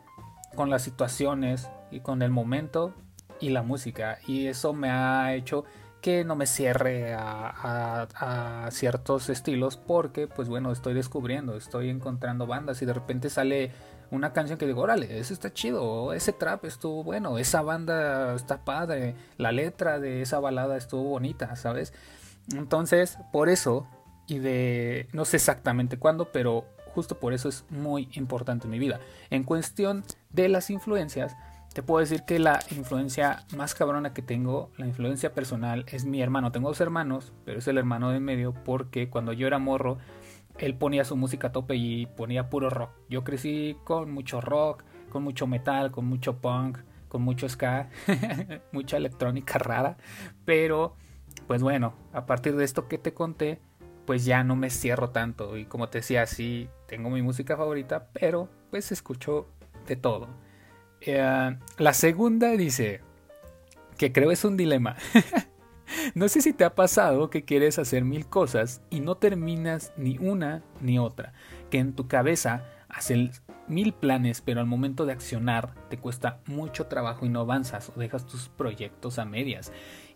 con 0.55 0.71
las 0.71 0.81
situaciones 0.81 1.69
y 1.91 1.99
con 1.99 2.23
el 2.23 2.31
momento 2.31 2.95
y 3.39 3.49
la 3.49 3.61
música. 3.61 4.17
Y 4.25 4.47
eso 4.47 4.73
me 4.73 4.89
ha 4.89 5.35
hecho 5.35 5.63
que 6.01 6.23
no 6.25 6.35
me 6.35 6.47
cierre 6.47 7.13
a, 7.13 8.67
ciertos 8.71 9.29
estilos 9.29 9.77
porque, 9.77 10.27
pues 10.27 10.49
bueno, 10.49 10.71
estoy 10.71 10.93
descubriendo, 10.93 11.55
estoy 11.55 11.89
encontrando 11.89 12.47
bandas 12.47 12.81
y 12.81 12.85
de 12.85 12.93
repente 12.93 13.29
sale 13.29 13.71
una 14.09 14.33
canción 14.33 14.57
que 14.57 14.67
digo, 14.67 14.81
órale, 14.81 15.19
ese 15.19 15.33
está 15.33 15.53
chido, 15.53 16.13
ese 16.13 16.33
trap 16.33 16.65
estuvo 16.65 17.03
bueno, 17.03 17.37
esa 17.37 17.61
banda 17.61 18.35
está 18.35 18.65
padre, 18.65 19.15
la 19.37 19.51
letra 19.51 19.99
de 19.99 20.21
esa 20.21 20.39
balada 20.39 20.77
estuvo 20.77 21.03
bonita, 21.03 21.55
¿sabes? 21.55 21.93
Entonces, 22.53 23.17
por 23.31 23.49
eso, 23.49 23.87
y 24.27 24.39
de 24.39 25.07
no 25.13 25.25
sé 25.25 25.37
exactamente 25.37 25.97
cuándo, 25.97 26.31
pero 26.31 26.65
justo 26.93 27.19
por 27.19 27.33
eso 27.33 27.49
es 27.49 27.63
muy 27.69 28.09
importante 28.13 28.65
en 28.65 28.71
mi 28.71 28.79
vida. 28.79 28.99
En 29.29 29.43
cuestión 29.43 30.03
de 30.29 30.49
las 30.49 30.69
influencias, 30.69 31.35
te 31.73 31.83
puedo 31.83 31.99
decir 32.01 32.23
que 32.23 32.37
la 32.39 32.59
influencia 32.71 33.45
más 33.55 33.75
cabrona 33.75 34.13
que 34.13 34.21
tengo, 34.21 34.71
la 34.77 34.87
influencia 34.87 35.33
personal, 35.33 35.85
es 35.87 36.05
mi 36.05 36.21
hermano. 36.21 36.51
Tengo 36.51 36.67
dos 36.67 36.81
hermanos, 36.81 37.31
pero 37.45 37.59
es 37.59 37.67
el 37.67 37.77
hermano 37.77 38.11
de 38.11 38.19
medio 38.19 38.53
porque 38.53 39.09
cuando 39.09 39.31
yo 39.31 39.47
era 39.47 39.57
morro, 39.57 39.97
él 40.57 40.75
ponía 40.75 41.05
su 41.05 41.15
música 41.15 41.47
a 41.47 41.51
tope 41.51 41.75
y 41.75 42.07
ponía 42.07 42.49
puro 42.49 42.69
rock. 42.69 42.91
Yo 43.09 43.23
crecí 43.23 43.77
con 43.85 44.11
mucho 44.11 44.41
rock, 44.41 44.83
con 45.09 45.23
mucho 45.23 45.47
metal, 45.47 45.91
con 45.91 46.05
mucho 46.05 46.37
punk, 46.37 46.79
con 47.07 47.21
mucho 47.21 47.47
ska, 47.47 47.89
mucha 48.71 48.97
electrónica 48.97 49.57
rara, 49.57 49.97
pero 50.45 50.95
pues 51.47 51.61
bueno, 51.63 51.93
a 52.13 52.25
partir 52.25 52.55
de 52.55 52.65
esto 52.65 52.87
que 52.87 52.97
te 52.97 53.13
conté, 53.13 53.59
pues 54.05 54.25
ya 54.25 54.43
no 54.43 54.55
me 54.55 54.69
cierro 54.69 55.09
tanto 55.09 55.57
y 55.57 55.65
como 55.65 55.89
te 55.89 55.99
decía, 55.99 56.25
sí, 56.25 56.69
tengo 56.87 57.09
mi 57.09 57.21
música 57.21 57.55
favorita, 57.55 58.07
pero 58.13 58.49
pues 58.69 58.91
escucho 58.91 59.47
de 59.87 59.95
todo. 59.95 60.27
Eh, 61.01 61.57
la 61.77 61.93
segunda 61.93 62.51
dice, 62.51 63.01
que 63.97 64.11
creo 64.11 64.31
es 64.31 64.45
un 64.45 64.57
dilema. 64.57 64.95
No 66.15 66.29
sé 66.29 66.41
si 66.41 66.53
te 66.53 66.63
ha 66.63 66.73
pasado 66.73 67.29
que 67.29 67.43
quieres 67.43 67.77
hacer 67.79 68.05
mil 68.05 68.25
cosas 68.25 68.81
y 68.89 69.01
no 69.01 69.15
terminas 69.15 69.91
ni 69.97 70.17
una 70.17 70.63
ni 70.79 70.99
otra, 70.99 71.33
que 71.69 71.79
en 71.79 71.93
tu 71.93 72.07
cabeza 72.07 72.65
haces 72.89 73.43
mil 73.67 73.93
planes 73.93 74.41
pero 74.41 74.59
al 74.59 74.65
momento 74.67 75.05
de 75.05 75.13
accionar 75.13 75.75
te 75.89 75.97
cuesta 75.97 76.39
mucho 76.45 76.87
trabajo 76.87 77.25
y 77.25 77.29
no 77.29 77.41
avanzas 77.41 77.91
o 77.95 77.99
dejas 77.99 78.25
tus 78.25 78.49
proyectos 78.49 79.19
a 79.19 79.25
medias. 79.25 79.71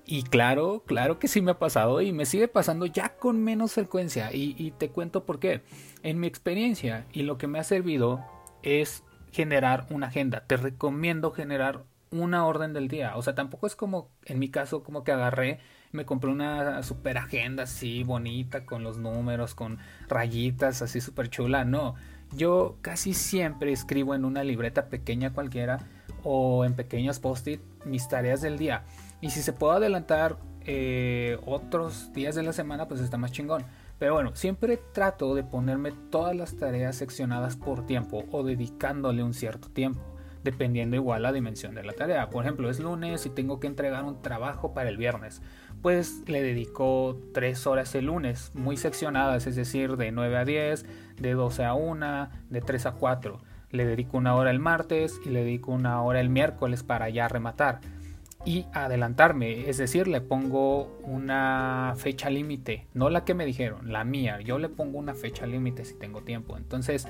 Y 0.05 0.23
claro, 0.23 0.83
claro 0.85 1.17
que 1.17 1.27
sí 1.27 1.41
me 1.41 1.51
ha 1.51 1.59
pasado 1.59 1.99
y 2.01 2.11
me 2.11 2.25
sigue 2.25 2.47
pasando 2.47 2.85
ya 2.85 3.17
con 3.17 3.43
menos 3.43 3.73
frecuencia 3.73 4.31
y, 4.33 4.55
y 4.57 4.71
te 4.71 4.89
cuento 4.89 5.25
por 5.25 5.39
qué. 5.39 5.63
En 6.03 6.19
mi 6.19 6.27
experiencia 6.27 7.05
y 7.11 7.23
lo 7.23 7.37
que 7.37 7.47
me 7.47 7.59
ha 7.59 7.63
servido 7.63 8.23
es 8.61 9.03
generar 9.35 9.85
una 9.89 10.07
agenda. 10.07 10.45
Te 10.47 10.55
recomiendo 10.55 11.31
generar 11.31 11.83
una 12.09 12.45
orden 12.45 12.71
del 12.71 12.87
día. 12.87 13.17
O 13.17 13.21
sea, 13.21 13.35
tampoco 13.35 13.67
es 13.67 13.75
como 13.75 14.09
en 14.23 14.39
mi 14.39 14.49
caso 14.49 14.81
como 14.81 15.03
que 15.03 15.11
agarré, 15.11 15.59
me 15.91 16.05
compré 16.05 16.31
una 16.31 16.81
super 16.83 17.17
agenda 17.17 17.63
así 17.63 18.03
bonita 18.03 18.65
con 18.65 18.81
los 18.81 18.97
números, 18.97 19.53
con 19.53 19.77
rayitas 20.07 20.81
así 20.81 21.01
super 21.01 21.29
chula. 21.29 21.65
No, 21.65 21.95
yo 22.33 22.77
casi 22.81 23.13
siempre 23.13 23.73
escribo 23.73 24.15
en 24.15 24.23
una 24.23 24.45
libreta 24.45 24.87
pequeña 24.87 25.33
cualquiera 25.33 25.79
o 26.23 26.63
en 26.63 26.73
pequeños 26.73 27.19
post-it 27.19 27.59
mis 27.83 28.07
tareas 28.07 28.41
del 28.41 28.57
día. 28.57 28.83
Y 29.19 29.31
si 29.31 29.41
se 29.41 29.51
puede 29.51 29.75
adelantar 29.75 30.37
eh, 30.61 31.37
otros 31.45 32.13
días 32.13 32.35
de 32.35 32.43
la 32.43 32.53
semana, 32.53 32.87
pues 32.87 33.01
está 33.01 33.17
más 33.17 33.33
chingón. 33.33 33.65
Pero 33.97 34.13
bueno, 34.13 34.35
siempre 34.35 34.77
trato 34.91 35.35
de 35.35 35.43
ponerme 35.43 35.93
todas 36.09 36.35
las 36.35 36.55
tareas 36.55 36.95
seccionadas 36.95 37.55
por 37.55 37.85
tiempo 37.85 38.25
o 38.31 38.43
dedicándole 38.43 39.23
un 39.23 39.33
cierto 39.33 39.69
tiempo 39.69 40.15
dependiendo 40.45 40.95
igual 40.95 41.23
la 41.23 41.33
dimensión 41.33 41.75
de 41.75 41.83
la 41.83 41.93
tarea. 41.93 42.29
Por 42.29 42.45
ejemplo, 42.45 42.69
es 42.69 42.79
lunes 42.79 43.25
y 43.25 43.29
tengo 43.31 43.59
que 43.59 43.67
entregar 43.67 44.05
un 44.05 44.21
trabajo 44.21 44.73
para 44.73 44.89
el 44.89 44.95
viernes. 44.95 45.41
Pues 45.81 46.21
le 46.27 46.41
dedico 46.41 47.19
3 47.33 47.67
horas 47.67 47.93
el 47.95 48.05
lunes, 48.05 48.51
muy 48.53 48.77
seccionadas, 48.77 49.47
es 49.47 49.55
decir, 49.55 49.97
de 49.97 50.11
9 50.11 50.37
a 50.37 50.45
10, 50.45 50.85
de 51.17 51.33
12 51.33 51.65
a 51.65 51.73
1, 51.73 52.29
de 52.49 52.61
3 52.61 52.85
a 52.85 52.91
4. 52.91 53.41
Le 53.71 53.85
dedico 53.85 54.17
una 54.17 54.35
hora 54.35 54.51
el 54.51 54.59
martes 54.59 55.19
y 55.25 55.29
le 55.29 55.43
dedico 55.43 55.71
una 55.71 56.01
hora 56.01 56.21
el 56.21 56.29
miércoles 56.29 56.83
para 56.83 57.09
ya 57.09 57.27
rematar. 57.27 57.81
Y 58.45 58.67
adelantarme, 58.73 59.67
es 59.69 59.77
decir, 59.77 60.07
le 60.07 60.21
pongo 60.21 60.99
una 61.03 61.93
fecha 61.97 62.29
límite, 62.29 62.85
no 62.93 63.09
la 63.09 63.25
que 63.25 63.33
me 63.33 63.45
dijeron, 63.45 63.91
la 63.91 64.03
mía, 64.03 64.39
yo 64.41 64.59
le 64.59 64.69
pongo 64.69 64.99
una 64.99 65.15
fecha 65.15 65.47
límite 65.47 65.83
si 65.83 65.95
tengo 65.95 66.21
tiempo. 66.21 66.55
Entonces, 66.55 67.07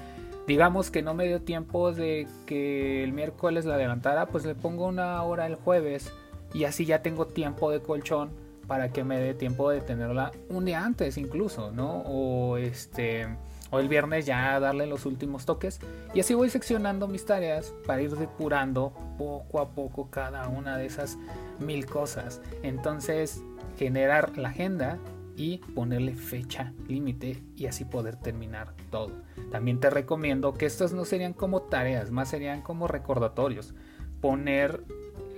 digamos 0.48 0.92
que 0.92 1.02
no 1.02 1.14
me 1.14 1.28
dio 1.28 1.42
tiempo 1.42 1.92
de 1.92 2.26
que 2.46 3.04
el 3.04 3.12
miércoles 3.12 3.66
la 3.66 3.76
adelantara, 3.76 4.28
pues 4.28 4.46
le 4.46 4.56
pongo 4.56 4.88
una 4.88 5.22
hora 5.24 5.46
el 5.46 5.56
jueves 5.56 6.14
y 6.54 6.64
así 6.64 6.86
ya 6.86 7.02
tengo 7.02 7.28
tiempo 7.28 7.70
de 7.70 7.82
colchón 7.82 8.30
para 8.66 8.92
que 8.92 9.04
me 9.04 9.20
dé 9.20 9.34
tiempo 9.34 9.70
de 9.70 9.82
tenerla 9.82 10.32
un 10.50 10.66
día 10.66 10.84
antes 10.84 11.18
incluso, 11.18 11.72
¿no? 11.72 12.04
O 12.08 12.58
este 12.58 13.28
o 13.72 13.80
el 13.80 13.90
viernes 13.90 14.26
ya 14.26 14.60
darle 14.60 14.86
los 14.86 15.06
últimos 15.06 15.46
toques 15.46 15.80
y 16.14 16.20
así 16.20 16.34
voy 16.34 16.50
seccionando 16.50 17.08
mis 17.08 17.26
tareas 17.26 17.74
para 17.86 18.02
ir 18.02 18.12
depurando 18.12 18.94
poco 19.18 19.60
a 19.60 19.70
poco 19.72 20.10
cada 20.10 20.48
una 20.48 20.78
de 20.78 20.86
esas 20.86 21.18
mil 21.60 21.86
cosas. 21.86 22.42
Entonces, 22.64 23.42
generar 23.78 24.38
la 24.38 24.50
agenda 24.50 25.00
y 25.38 25.58
ponerle 25.58 26.14
fecha 26.14 26.74
límite 26.88 27.44
y 27.56 27.66
así 27.66 27.86
poder 27.86 28.16
terminar 28.16 28.74
todo. 28.90 29.12
También 29.52 29.80
te 29.80 29.90
recomiendo 29.90 30.54
que 30.54 30.66
estas 30.66 30.94
no 30.94 31.06
serían 31.06 31.34
como 31.34 31.64
tareas, 31.64 32.12
más 32.12 32.30
serían 32.30 32.62
como 32.62 32.88
recordatorios. 32.88 33.74
Poner 34.22 34.84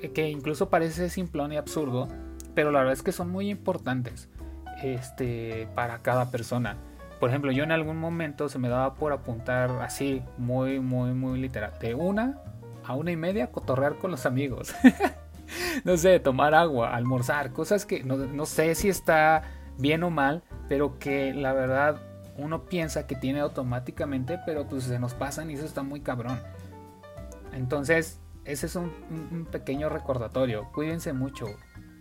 eh, 0.02 0.12
que 0.12 0.30
incluso 0.30 0.70
parece 0.70 1.10
simplón 1.10 1.52
y 1.54 1.58
absurdo, 1.58 2.08
pero 2.54 2.72
la 2.72 2.80
verdad 2.80 2.94
es 2.94 3.04
que 3.04 3.12
son 3.12 3.30
muy 3.30 3.50
importantes 3.50 4.30
este, 4.84 5.68
para 5.74 6.02
cada 6.02 6.30
persona. 6.30 6.78
Por 7.20 7.30
ejemplo, 7.30 7.52
yo 7.52 7.64
en 7.64 7.72
algún 7.72 7.98
momento 7.98 8.48
se 8.50 8.60
me 8.60 8.70
daba 8.70 8.94
por 8.94 9.12
apuntar 9.12 9.72
así, 9.82 10.22
muy, 10.38 10.80
muy, 10.80 11.14
muy 11.14 11.40
literal, 11.40 11.74
de 11.80 11.96
una 11.96 12.42
a 12.86 12.94
una 12.96 13.12
y 13.12 13.18
media, 13.18 13.52
cotorrear 13.52 13.98
con 13.98 14.12
los 14.12 14.26
amigos. 14.26 14.74
no 15.84 15.98
sé, 15.98 16.20
tomar 16.20 16.54
agua, 16.54 16.96
almorzar, 16.96 17.52
cosas 17.52 17.86
que 17.86 18.04
no, 18.04 18.46
sé 18.46 18.76
si 18.76 18.90
está 18.90 19.44
bien 19.78 20.04
o 20.04 20.10
mal, 20.10 20.44
pero 20.70 21.00
que 21.00 21.34
la 21.34 21.54
verdad 21.54 22.02
uno 22.38 22.66
piensa 22.66 23.08
que 23.08 23.16
tiene 23.16 23.40
automáticamente, 23.40 24.40
pero 24.46 24.68
pues 24.68 24.84
se 24.84 25.00
nos 25.00 25.14
pasan 25.14 25.50
y 25.50 25.56
eso 25.56 25.66
está 25.66 25.84
muy 25.84 26.02
cabrón. 26.02 26.40
Entonces, 27.52 28.22
ese 28.46 28.68
es 28.68 28.76
un, 28.76 28.92
un, 29.32 29.46
pequeño 29.46 29.90
recordatorio. 29.90 30.70
Cuídense 30.74 31.14
mucho, 31.14 31.48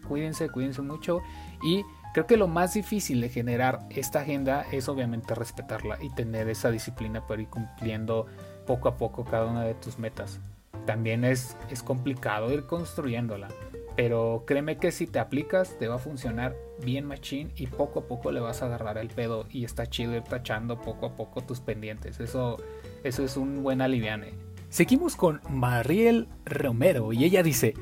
cuídense, 0.07 0.51
cuídense 0.51 0.83
mucho. 0.83 1.21
Y 1.65 1.85
creo 2.17 2.27
que 2.27 2.39
lo 2.39 2.49
más 2.49 2.73
difícil 2.73 3.21
de 3.21 3.29
generar 3.29 3.81
esta 3.91 4.21
agenda 4.21 4.65
es 4.73 4.89
obviamente 4.89 5.35
respetarla 5.35 5.99
y 6.03 6.09
tener 6.09 6.49
esa 6.49 6.71
disciplina 6.71 7.27
para 7.27 7.43
ir 7.43 7.49
cumpliendo 7.49 8.25
poco 8.67 8.89
a 8.89 8.97
poco 8.97 9.27
cada 9.27 9.45
una 9.45 9.65
de 9.65 9.75
tus 9.75 9.99
metas. 9.99 10.41
También 10.87 11.27
es, 11.27 11.59
es 11.69 11.83
complicado 11.83 12.51
ir 12.51 12.65
construyéndola. 12.65 13.49
Pero 13.97 14.45
créeme 14.47 14.79
que 14.79 14.93
si 14.93 15.07
te 15.07 15.19
aplicas 15.19 15.79
te 15.79 15.89
va 15.89 15.97
a 15.97 15.99
funcionar 15.99 16.57
bien 16.83 17.05
machine 17.05 17.51
y 17.55 17.67
poco 17.67 17.99
a 17.99 18.05
poco 18.07 18.33
le 18.33 18.41
vas 18.41 18.63
a 18.63 18.65
agarrar 18.65 18.97
el 18.97 19.09
pedo 19.09 19.45
y 19.51 19.67
está 19.67 19.87
chido 19.87 20.17
ir 20.17 20.23
tachando 20.23 20.81
poco 20.81 21.05
a 21.05 21.17
poco 21.17 21.43
tus 21.43 21.61
pendientes. 21.61 22.19
Eso, 22.19 22.57
eso 23.05 23.25
es 23.25 23.37
un 23.37 23.63
buen 23.63 23.83
aliviane. 23.83 24.33
Seguimos 24.71 25.17
con 25.17 25.43
Mariel 25.51 26.29
Romero 26.47 27.13
y 27.13 27.25
ella 27.25 27.43
dice, 27.43 27.75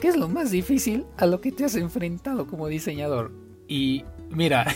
¿qué 0.00 0.06
es 0.06 0.16
lo 0.16 0.28
más 0.28 0.52
difícil 0.52 1.04
a 1.16 1.26
lo 1.26 1.40
que 1.40 1.50
te 1.50 1.64
has 1.64 1.74
enfrentado 1.74 2.46
como 2.46 2.68
diseñador? 2.68 3.41
Y 3.72 4.04
mira, 4.28 4.66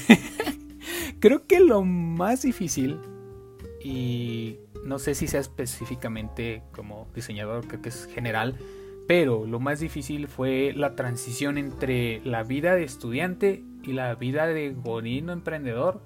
creo 1.21 1.47
que 1.47 1.61
lo 1.61 1.83
más 1.83 2.41
difícil 2.41 2.99
y 3.85 4.57
no 4.87 4.99
sé 4.99 5.15
si 5.15 5.27
sea 5.27 5.41
específicamente 5.41 6.63
como 6.73 7.07
diseñador, 7.15 7.67
creo 7.69 7.83
que 7.83 7.91
es 7.91 8.07
general, 8.07 8.57
pero 9.07 9.45
lo 9.45 9.61
más 9.61 9.81
difícil 9.81 10.29
fue 10.29 10.73
la 10.75 10.95
transición 10.95 11.59
entre 11.59 12.23
la 12.25 12.43
vida 12.43 12.75
de 12.75 12.85
estudiante 12.85 13.63
y 13.83 13.93
la 13.93 14.15
vida 14.15 14.47
de 14.47 14.73
godino 14.73 15.35
emprendedor. 15.35 16.01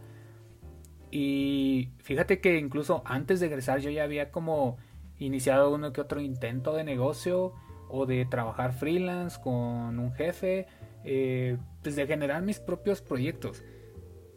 Y 1.13 1.91
fíjate 1.99 2.41
que 2.41 2.59
incluso 2.59 3.03
antes 3.05 3.39
de 3.39 3.47
egresar 3.47 3.79
yo 3.79 3.91
ya 3.91 4.03
había 4.03 4.33
como 4.33 4.79
iniciado 5.21 5.73
uno 5.73 5.93
que 5.93 6.01
otro 6.01 6.21
intento 6.21 6.75
de 6.75 6.83
negocio 6.83 7.53
o 7.89 8.05
de 8.07 8.25
trabajar 8.25 8.73
freelance 8.73 9.41
con 9.41 10.01
un 10.01 10.13
jefe, 10.13 10.67
eh, 11.05 11.57
pues 11.83 11.97
de 11.97 12.07
generar 12.07 12.43
mis 12.43 12.61
propios 12.61 13.01
proyectos. 13.03 13.63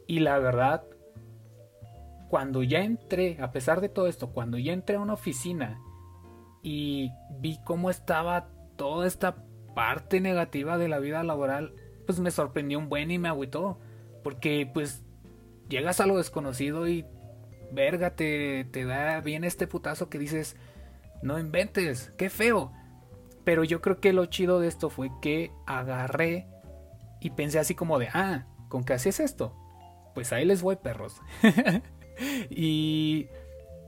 Y 0.07 0.19
la 0.19 0.37
verdad, 0.39 0.83
cuando 2.29 2.63
ya 2.63 2.83
entré, 2.83 3.37
a 3.41 3.51
pesar 3.51 3.81
de 3.81 3.89
todo 3.89 4.07
esto, 4.07 4.31
cuando 4.31 4.57
ya 4.57 4.73
entré 4.73 4.95
a 4.95 4.99
una 5.01 5.13
oficina 5.13 5.79
y 6.61 7.11
vi 7.39 7.59
cómo 7.63 7.89
estaba 7.89 8.49
toda 8.75 9.07
esta 9.07 9.43
parte 9.75 10.19
negativa 10.19 10.77
de 10.77 10.87
la 10.87 10.99
vida 10.99 11.23
laboral, 11.23 11.73
pues 12.05 12.19
me 12.19 12.31
sorprendió 12.31 12.79
un 12.79 12.89
buen 12.89 13.11
y 13.11 13.19
me 13.19 13.29
agüitó. 13.29 13.79
Porque 14.23 14.69
pues 14.73 15.03
llegas 15.69 15.99
a 15.99 16.05
lo 16.05 16.17
desconocido 16.17 16.87
y 16.87 17.05
verga, 17.71 18.15
te, 18.15 18.65
te 18.71 18.85
da 18.85 19.19
bien 19.21 19.43
este 19.43 19.67
putazo 19.67 20.09
que 20.09 20.19
dices, 20.19 20.55
no 21.21 21.39
inventes, 21.39 22.13
qué 22.17 22.29
feo. 22.29 22.71
Pero 23.43 23.63
yo 23.63 23.81
creo 23.81 23.99
que 23.99 24.13
lo 24.13 24.25
chido 24.27 24.59
de 24.59 24.67
esto 24.67 24.89
fue 24.89 25.11
que 25.21 25.51
agarré 25.65 26.47
y 27.23 27.29
pensé 27.29 27.57
así 27.57 27.73
como 27.73 27.99
de, 27.99 28.09
ah, 28.13 28.45
¿con 28.67 28.83
qué 28.83 28.93
haces 28.93 29.19
esto? 29.19 29.55
Pues 30.13 30.33
ahí 30.33 30.45
les 30.45 30.61
voy, 30.61 30.75
perros. 30.75 31.21
y 32.49 33.27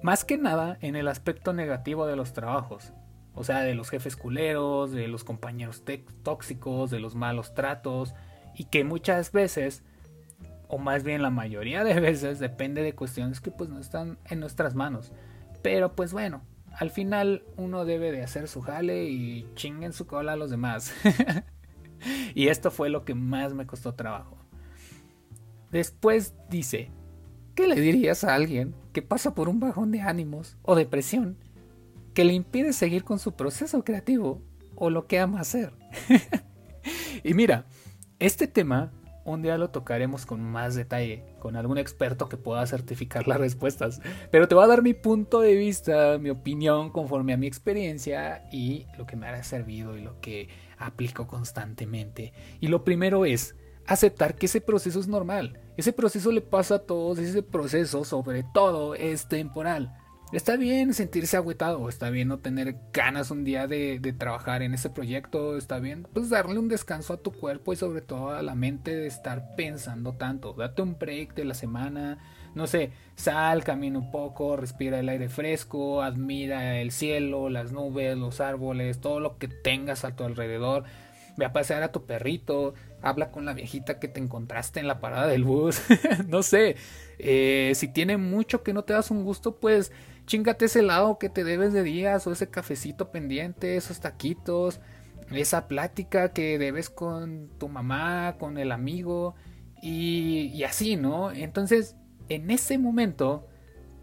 más 0.01 0.23
que 0.23 0.37
nada 0.37 0.77
en 0.81 0.95
el 0.95 1.07
aspecto 1.07 1.53
negativo 1.53 2.07
de 2.07 2.15
los 2.15 2.33
trabajos. 2.33 2.93
O 3.33 3.43
sea, 3.43 3.59
de 3.59 3.75
los 3.75 3.89
jefes 3.89 4.15
culeros, 4.15 4.91
de 4.91 5.09
los 5.09 5.23
compañeros 5.25 5.83
tóxicos, 6.23 6.89
de 6.89 6.99
los 6.99 7.15
malos 7.15 7.53
tratos. 7.53 8.13
Y 8.55 8.65
que 8.65 8.85
muchas 8.85 9.33
veces, 9.33 9.83
o 10.69 10.77
más 10.77 11.03
bien 11.03 11.21
la 11.21 11.29
mayoría 11.29 11.83
de 11.83 11.99
veces, 11.99 12.39
depende 12.39 12.81
de 12.81 12.95
cuestiones 12.95 13.41
que 13.41 13.51
pues 13.51 13.69
no 13.69 13.79
están 13.79 14.17
en 14.29 14.39
nuestras 14.39 14.75
manos. 14.75 15.11
Pero 15.61 15.93
pues 15.93 16.13
bueno, 16.13 16.41
al 16.71 16.89
final 16.89 17.43
uno 17.57 17.83
debe 17.83 18.11
de 18.11 18.23
hacer 18.23 18.47
su 18.47 18.61
jale 18.61 19.05
y 19.05 19.49
chinguen 19.55 19.91
su 19.91 20.07
cola 20.07 20.33
a 20.33 20.37
los 20.37 20.49
demás. 20.49 20.93
y 22.35 22.47
esto 22.47 22.71
fue 22.71 22.89
lo 22.89 23.05
que 23.05 23.15
más 23.15 23.53
me 23.53 23.65
costó 23.65 23.93
trabajo. 23.93 24.37
Después 25.71 26.33
dice, 26.49 26.91
¿qué 27.55 27.67
le 27.67 27.75
dirías 27.79 28.23
a 28.23 28.35
alguien 28.35 28.75
que 28.93 29.01
pasa 29.01 29.35
por 29.35 29.49
un 29.49 29.59
bajón 29.59 29.91
de 29.91 30.01
ánimos 30.01 30.57
o 30.61 30.75
depresión 30.75 31.37
que 32.15 32.23
le 32.23 32.33
impide 32.33 32.73
seguir 32.73 33.03
con 33.03 33.19
su 33.19 33.33
proceso 33.33 33.83
creativo 33.83 34.41
o 34.75 34.89
lo 34.89 35.05
que 35.05 35.19
ama 35.19 35.41
hacer. 35.41 35.73
y 37.23 37.33
mira, 37.33 37.65
este 38.19 38.47
tema 38.47 38.91
un 39.25 39.41
día 39.41 39.57
lo 39.57 39.71
tocaremos 39.71 40.25
con 40.25 40.41
más 40.41 40.75
detalle, 40.75 41.23
con 41.39 41.55
algún 41.55 41.79
experto 41.79 42.29
que 42.29 42.37
pueda 42.37 42.65
certificar 42.67 43.27
las 43.27 43.39
respuestas. 43.39 43.99
Pero 44.31 44.47
te 44.47 44.53
voy 44.53 44.63
a 44.63 44.67
dar 44.67 44.83
mi 44.83 44.93
punto 44.93 45.41
de 45.41 45.55
vista, 45.55 46.19
mi 46.19 46.29
opinión 46.29 46.91
conforme 46.91 47.33
a 47.33 47.37
mi 47.37 47.47
experiencia 47.47 48.47
y 48.51 48.85
lo 48.97 49.07
que 49.07 49.15
me 49.15 49.27
ha 49.27 49.43
servido 49.43 49.97
y 49.97 50.01
lo 50.01 50.21
que 50.21 50.47
aplico 50.77 51.27
constantemente. 51.27 52.33
Y 52.59 52.67
lo 52.67 52.83
primero 52.83 53.25
es 53.25 53.55
aceptar 53.87 54.35
que 54.35 54.47
ese 54.47 54.61
proceso 54.61 54.99
es 54.99 55.07
normal. 55.07 55.59
Ese 55.77 55.93
proceso 55.93 56.31
le 56.31 56.41
pasa 56.41 56.75
a 56.75 56.79
todos, 56.79 57.19
ese 57.19 57.43
proceso 57.43 58.05
sobre 58.05 58.43
todo 58.53 58.95
es 58.95 59.27
temporal. 59.27 59.93
Está 60.31 60.57
bien 60.57 60.93
sentirse 60.93 61.37
agüitado, 61.37 61.87
está 61.87 62.09
bien 62.09 62.27
no 62.27 62.39
tener 62.39 62.75
ganas 62.91 63.29
un 63.29 63.43
día 63.43 63.67
de, 63.67 63.99
trabajar 64.17 64.63
en 64.63 64.73
ese 64.73 64.89
proyecto, 64.89 65.55
está 65.55 65.79
bien 65.79 66.07
pues 66.13 66.29
darle 66.29 66.57
un 66.57 66.67
descanso 66.67 67.13
a 67.13 67.17
tu 67.17 67.31
cuerpo 67.31 67.73
y 67.73 67.75
sobre 67.75 68.01
todo 68.01 68.31
a 68.31 68.41
la 68.41 68.55
mente 68.55 68.95
de 68.95 69.07
estar 69.07 69.55
pensando 69.55 70.13
tanto. 70.13 70.53
Date 70.53 70.81
un 70.81 70.97
break 70.97 71.35
de 71.35 71.45
la 71.45 71.53
semana, 71.53 72.17
no 72.55 72.67
sé, 72.67 72.91
sal, 73.15 73.63
camina 73.63 73.99
un 73.99 74.11
poco, 74.11 74.55
respira 74.55 74.99
el 74.99 75.09
aire 75.09 75.29
fresco, 75.29 76.01
admira 76.01 76.79
el 76.79 76.91
cielo, 76.91 77.49
las 77.49 77.73
nubes, 77.73 78.17
los 78.17 78.39
árboles, 78.39 79.01
todo 79.01 79.19
lo 79.19 79.37
que 79.37 79.49
tengas 79.49 80.05
a 80.05 80.15
tu 80.15 80.23
alrededor. 80.23 80.85
Ve 81.37 81.43
a 81.43 81.51
pasear 81.51 81.83
a 81.83 81.91
tu 81.91 82.05
perrito, 82.05 82.73
habla 83.01 83.29
con 83.29 83.43
la 83.43 83.53
viejita 83.53 83.99
que 83.99 84.07
te 84.07 84.21
encontraste 84.21 84.79
en 84.79 84.87
la 84.87 85.01
parada 85.01 85.27
del 85.27 85.43
bus, 85.43 85.81
no 86.27 86.43
sé, 86.43 86.77
eh, 87.19 87.73
si 87.75 87.89
tiene 87.89 88.15
mucho 88.15 88.63
que 88.63 88.71
no 88.71 88.83
te 88.83 88.93
das 88.93 89.11
un 89.11 89.25
gusto, 89.25 89.57
pues 89.57 89.91
chingate 90.25 90.65
ese 90.65 90.79
helado 90.79 91.19
que 91.19 91.29
te 91.29 91.43
debes 91.43 91.73
de 91.73 91.83
días 91.83 92.25
o 92.25 92.31
ese 92.31 92.49
cafecito 92.49 93.11
pendiente, 93.11 93.75
esos 93.75 93.99
taquitos, 93.99 94.79
esa 95.29 95.67
plática 95.67 96.31
que 96.31 96.57
debes 96.57 96.89
con 96.89 97.49
tu 97.59 97.67
mamá, 97.67 98.37
con 98.39 98.57
el 98.57 98.71
amigo 98.71 99.35
y, 99.81 100.51
y 100.53 100.63
así, 100.63 100.95
¿no? 100.95 101.31
Entonces, 101.31 101.97
en 102.29 102.51
ese 102.51 102.77
momento 102.77 103.47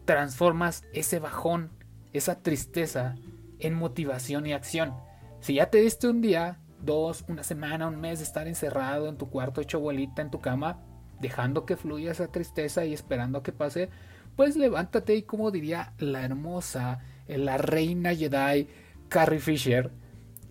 transformas 0.04 0.84
ese 0.92 1.18
bajón, 1.18 1.70
esa 2.12 2.40
tristeza 2.40 3.16
en 3.58 3.74
motivación 3.74 4.46
y 4.46 4.52
acción. 4.52 4.94
Si 5.40 5.54
ya 5.54 5.70
te 5.70 5.78
diste 5.78 6.08
un 6.08 6.20
día, 6.20 6.58
dos, 6.80 7.24
una 7.28 7.42
semana, 7.42 7.88
un 7.88 8.00
mes 8.00 8.18
de 8.18 8.24
estar 8.24 8.48
encerrado 8.48 9.08
en 9.08 9.16
tu 9.16 9.28
cuarto 9.30 9.60
hecho 9.60 9.80
bolita 9.80 10.22
en 10.22 10.30
tu 10.30 10.40
cama, 10.40 10.80
dejando 11.20 11.64
que 11.66 11.76
fluya 11.76 12.12
esa 12.12 12.28
tristeza 12.28 12.84
y 12.84 12.92
esperando 12.92 13.38
a 13.38 13.42
que 13.42 13.52
pase, 13.52 13.88
pues 14.36 14.56
levántate 14.56 15.14
y 15.14 15.22
como 15.22 15.50
diría 15.50 15.92
la 15.98 16.22
hermosa, 16.22 17.00
la 17.26 17.58
reina 17.58 18.14
Jedi 18.14 18.68
Carrie 19.08 19.40
Fisher, 19.40 19.90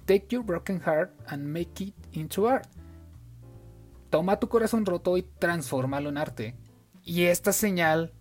Take 0.06 0.28
your 0.30 0.44
broken 0.44 0.82
heart 0.82 1.12
and 1.28 1.46
make 1.46 1.82
it 1.82 1.96
into 2.14 2.48
art. 2.48 2.68
Toma 4.10 4.40
tu 4.40 4.50
corazón 4.50 4.86
roto 4.86 5.16
y 5.16 5.24
transfórmalo 5.24 6.10
en 6.10 6.18
arte. 6.18 6.56
Y 7.04 7.24
esta 7.24 7.54
señal, 7.54 8.14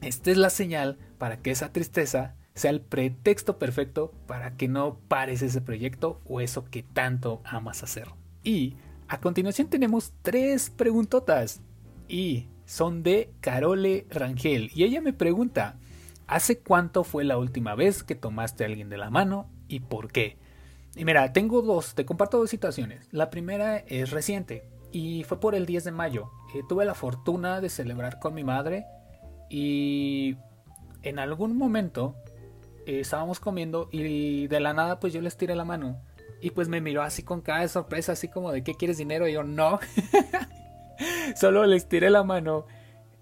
esta 0.00 0.30
es 0.30 0.36
la 0.36 0.50
señal 0.50 0.98
para 1.18 1.40
que 1.40 1.50
esa 1.50 1.72
tristeza 1.72 2.34
sea 2.54 2.70
el 2.70 2.80
pretexto 2.80 3.58
perfecto 3.58 4.12
para 4.26 4.56
que 4.56 4.68
no 4.68 4.98
pares 5.08 5.42
ese 5.42 5.60
proyecto 5.60 6.20
o 6.24 6.40
eso 6.40 6.64
que 6.64 6.82
tanto 6.82 7.40
amas 7.44 7.82
hacer. 7.82 8.08
Y 8.42 8.74
a 9.06 9.20
continuación 9.20 9.68
tenemos 9.68 10.12
tres 10.22 10.70
preguntotas 10.70 11.60
y 12.08 12.48
son 12.66 13.02
de 13.02 13.32
Carole 13.40 14.06
Rangel 14.10 14.70
y 14.74 14.84
ella 14.84 15.00
me 15.00 15.12
pregunta, 15.12 15.78
¿hace 16.26 16.58
cuánto 16.58 17.04
fue 17.04 17.24
la 17.24 17.38
última 17.38 17.74
vez 17.74 18.02
que 18.02 18.16
tomaste 18.16 18.64
a 18.64 18.66
alguien 18.66 18.88
de 18.88 18.98
la 18.98 19.10
mano 19.10 19.48
y 19.68 19.80
por 19.80 20.10
qué? 20.10 20.36
Y 20.96 21.04
mira, 21.04 21.32
tengo 21.32 21.62
dos, 21.62 21.94
te 21.94 22.04
comparto 22.04 22.38
dos 22.38 22.50
situaciones. 22.50 23.06
La 23.12 23.30
primera 23.30 23.78
es 23.78 24.10
reciente 24.10 24.64
y 24.92 25.24
fue 25.24 25.40
por 25.40 25.54
el 25.54 25.66
10 25.66 25.84
de 25.84 25.92
mayo. 25.92 26.30
Eh, 26.54 26.62
tuve 26.68 26.84
la 26.84 26.94
fortuna 26.94 27.60
de 27.60 27.68
celebrar 27.68 28.18
con 28.18 28.34
mi 28.34 28.44
madre 28.44 28.86
y 29.50 30.36
en 31.02 31.18
algún 31.18 31.56
momento 31.56 32.16
eh, 32.86 33.00
estábamos 33.00 33.40
comiendo 33.40 33.88
y 33.92 34.46
de 34.46 34.60
la 34.60 34.72
nada 34.72 34.98
pues 35.00 35.12
yo 35.12 35.20
les 35.20 35.36
tiré 35.36 35.54
la 35.54 35.64
mano 35.64 36.00
y 36.40 36.50
pues 36.50 36.68
me 36.68 36.80
miró 36.80 37.02
así 37.02 37.22
con 37.22 37.40
cara 37.40 37.60
de 37.60 37.68
sorpresa, 37.68 38.12
así 38.12 38.28
como 38.28 38.52
de 38.52 38.62
¿qué 38.62 38.74
quieres 38.74 38.98
dinero? 38.98 39.26
Y 39.26 39.32
yo 39.32 39.42
no. 39.42 39.80
Solo 41.36 41.66
les 41.66 41.88
tiré 41.88 42.10
la 42.10 42.22
mano 42.22 42.66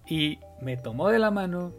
y 0.07 0.39
me 0.61 0.77
tomó 0.77 1.09
de 1.09 1.19
la 1.19 1.31
mano 1.31 1.73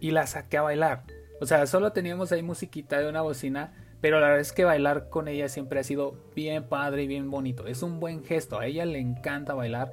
y 0.00 0.10
la 0.10 0.26
saqué 0.26 0.58
a 0.58 0.62
bailar. 0.62 1.04
O 1.40 1.46
sea, 1.46 1.66
solo 1.66 1.92
teníamos 1.92 2.32
ahí 2.32 2.42
musiquita 2.42 2.98
de 2.98 3.08
una 3.08 3.22
bocina, 3.22 3.72
pero 4.04 4.20
la 4.20 4.26
verdad 4.26 4.42
es 4.42 4.52
que 4.52 4.64
bailar 4.64 5.08
con 5.08 5.28
ella 5.28 5.48
siempre 5.48 5.80
ha 5.80 5.82
sido 5.82 6.14
bien 6.36 6.64
padre 6.64 7.04
y 7.04 7.06
bien 7.06 7.30
bonito. 7.30 7.66
Es 7.66 7.82
un 7.82 8.00
buen 8.00 8.22
gesto, 8.22 8.58
a 8.58 8.66
ella 8.66 8.84
le 8.84 8.98
encanta 8.98 9.54
bailar. 9.54 9.92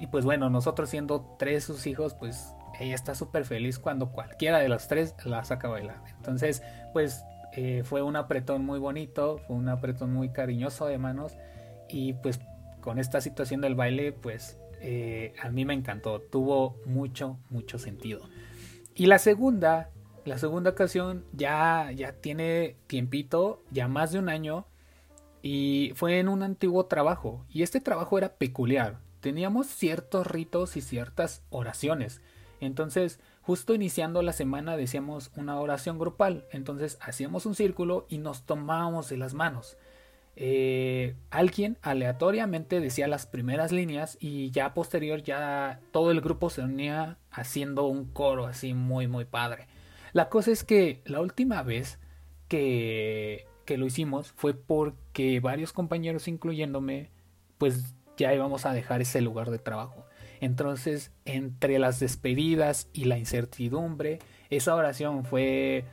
Y 0.00 0.06
pues 0.06 0.24
bueno, 0.24 0.48
nosotros 0.48 0.88
siendo 0.88 1.36
tres 1.38 1.64
sus 1.64 1.86
hijos, 1.86 2.14
pues 2.14 2.54
ella 2.80 2.94
está 2.94 3.14
súper 3.14 3.44
feliz 3.44 3.78
cuando 3.78 4.10
cualquiera 4.10 4.58
de 4.58 4.70
los 4.70 4.88
tres 4.88 5.14
la 5.26 5.44
saca 5.44 5.68
a 5.68 5.72
bailar. 5.72 6.02
Entonces, 6.16 6.62
pues 6.94 7.26
eh, 7.52 7.82
fue 7.84 8.00
un 8.00 8.16
apretón 8.16 8.64
muy 8.64 8.78
bonito, 8.78 9.36
fue 9.46 9.54
un 9.54 9.68
apretón 9.68 10.14
muy 10.14 10.30
cariñoso 10.30 10.86
de 10.86 10.96
manos 10.96 11.36
y 11.90 12.14
pues 12.14 12.40
con 12.80 12.98
esta 12.98 13.20
situación 13.20 13.60
del 13.60 13.74
baile, 13.74 14.12
pues 14.14 14.58
eh, 14.80 15.34
a 15.42 15.50
mí 15.50 15.66
me 15.66 15.74
encantó, 15.74 16.22
tuvo 16.22 16.80
mucho, 16.86 17.38
mucho 17.50 17.78
sentido. 17.78 18.22
Y 18.94 19.08
la 19.08 19.18
segunda, 19.18 19.90
la 20.24 20.38
segunda 20.38 20.70
ocasión 20.70 21.24
ya, 21.32 21.90
ya 21.92 22.12
tiene 22.12 22.76
tiempito, 22.86 23.62
ya 23.70 23.88
más 23.88 24.12
de 24.12 24.18
un 24.18 24.28
año, 24.28 24.66
y 25.42 25.92
fue 25.96 26.18
en 26.18 26.28
un 26.28 26.42
antiguo 26.42 26.86
trabajo, 26.86 27.44
y 27.48 27.62
este 27.62 27.80
trabajo 27.80 28.18
era 28.18 28.34
peculiar, 28.34 28.98
teníamos 29.20 29.66
ciertos 29.66 30.26
ritos 30.26 30.76
y 30.76 30.80
ciertas 30.80 31.42
oraciones, 31.50 32.20
entonces, 32.66 33.18
justo 33.42 33.74
iniciando 33.74 34.22
la 34.22 34.32
semana 34.32 34.76
decíamos 34.76 35.32
una 35.36 35.58
oración 35.58 35.98
grupal. 35.98 36.46
Entonces 36.52 36.96
hacíamos 37.00 37.44
un 37.44 37.54
círculo 37.54 38.06
y 38.08 38.18
nos 38.18 38.46
tomábamos 38.46 39.08
de 39.08 39.16
las 39.16 39.34
manos. 39.34 39.76
Eh, 40.36 41.14
alguien 41.30 41.76
aleatoriamente 41.82 42.80
decía 42.80 43.06
las 43.06 43.26
primeras 43.26 43.70
líneas 43.70 44.16
y 44.18 44.50
ya 44.50 44.72
posterior 44.72 45.22
ya 45.22 45.80
todo 45.90 46.10
el 46.10 46.22
grupo 46.22 46.48
se 46.48 46.62
unía 46.62 47.18
haciendo 47.30 47.84
un 47.84 48.06
coro 48.06 48.46
así 48.46 48.72
muy 48.72 49.08
muy 49.08 49.26
padre. 49.26 49.66
La 50.12 50.28
cosa 50.28 50.50
es 50.50 50.64
que 50.64 51.02
la 51.04 51.20
última 51.20 51.62
vez 51.62 51.98
que, 52.48 53.46
que 53.64 53.78
lo 53.78 53.86
hicimos 53.86 54.32
fue 54.32 54.54
porque 54.54 55.40
varios 55.40 55.72
compañeros 55.72 56.28
incluyéndome 56.28 57.10
pues 57.58 57.94
ya 58.16 58.34
íbamos 58.34 58.66
a 58.66 58.72
dejar 58.72 59.00
ese 59.00 59.20
lugar 59.20 59.50
de 59.50 59.58
trabajo. 59.58 60.04
Entonces, 60.40 61.12
entre 61.24 61.78
las 61.78 62.00
despedidas 62.00 62.88
y 62.92 63.04
la 63.04 63.16
incertidumbre, 63.16 64.18
esa 64.50 64.74
oración 64.74 65.24
fue 65.24 65.84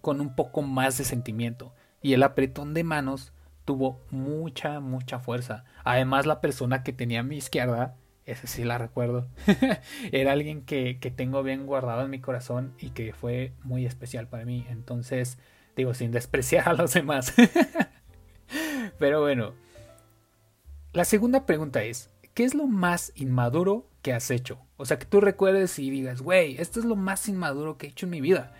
con 0.00 0.20
un 0.20 0.34
poco 0.34 0.62
más 0.62 0.96
de 0.98 1.04
sentimiento. 1.04 1.74
Y 2.00 2.12
el 2.12 2.22
apretón 2.22 2.72
de 2.72 2.84
manos 2.84 3.32
tuvo 3.64 4.00
mucha, 4.10 4.80
mucha 4.80 5.18
fuerza. 5.18 5.64
Además, 5.84 6.26
la 6.26 6.40
persona 6.40 6.82
que 6.82 6.92
tenía 6.92 7.20
a 7.20 7.24
mi 7.24 7.36
izquierda, 7.36 7.96
esa 8.30 8.46
sí 8.46 8.64
la 8.64 8.78
recuerdo, 8.78 9.28
era 10.12 10.32
alguien 10.32 10.62
que, 10.62 10.98
que 10.98 11.10
tengo 11.10 11.42
bien 11.42 11.66
guardado 11.66 12.02
en 12.04 12.10
mi 12.10 12.20
corazón 12.20 12.74
y 12.78 12.90
que 12.90 13.12
fue 13.12 13.52
muy 13.62 13.86
especial 13.86 14.28
para 14.28 14.44
mí. 14.44 14.66
Entonces, 14.70 15.38
digo, 15.76 15.94
sin 15.94 16.10
despreciar 16.10 16.68
a 16.68 16.74
los 16.74 16.94
demás. 16.94 17.34
Pero 18.98 19.20
bueno, 19.20 19.54
la 20.92 21.04
segunda 21.04 21.46
pregunta 21.46 21.82
es, 21.82 22.10
¿qué 22.34 22.44
es 22.44 22.54
lo 22.54 22.66
más 22.66 23.12
inmaduro 23.14 23.86
que 24.02 24.12
has 24.12 24.30
hecho? 24.30 24.58
O 24.76 24.84
sea, 24.84 24.98
que 24.98 25.06
tú 25.06 25.20
recuerdes 25.20 25.78
y 25.78 25.90
digas, 25.90 26.22
güey, 26.22 26.56
esto 26.60 26.80
es 26.80 26.86
lo 26.86 26.96
más 26.96 27.28
inmaduro 27.28 27.78
que 27.78 27.86
he 27.86 27.90
hecho 27.90 28.06
en 28.06 28.10
mi 28.10 28.20
vida. 28.20 28.54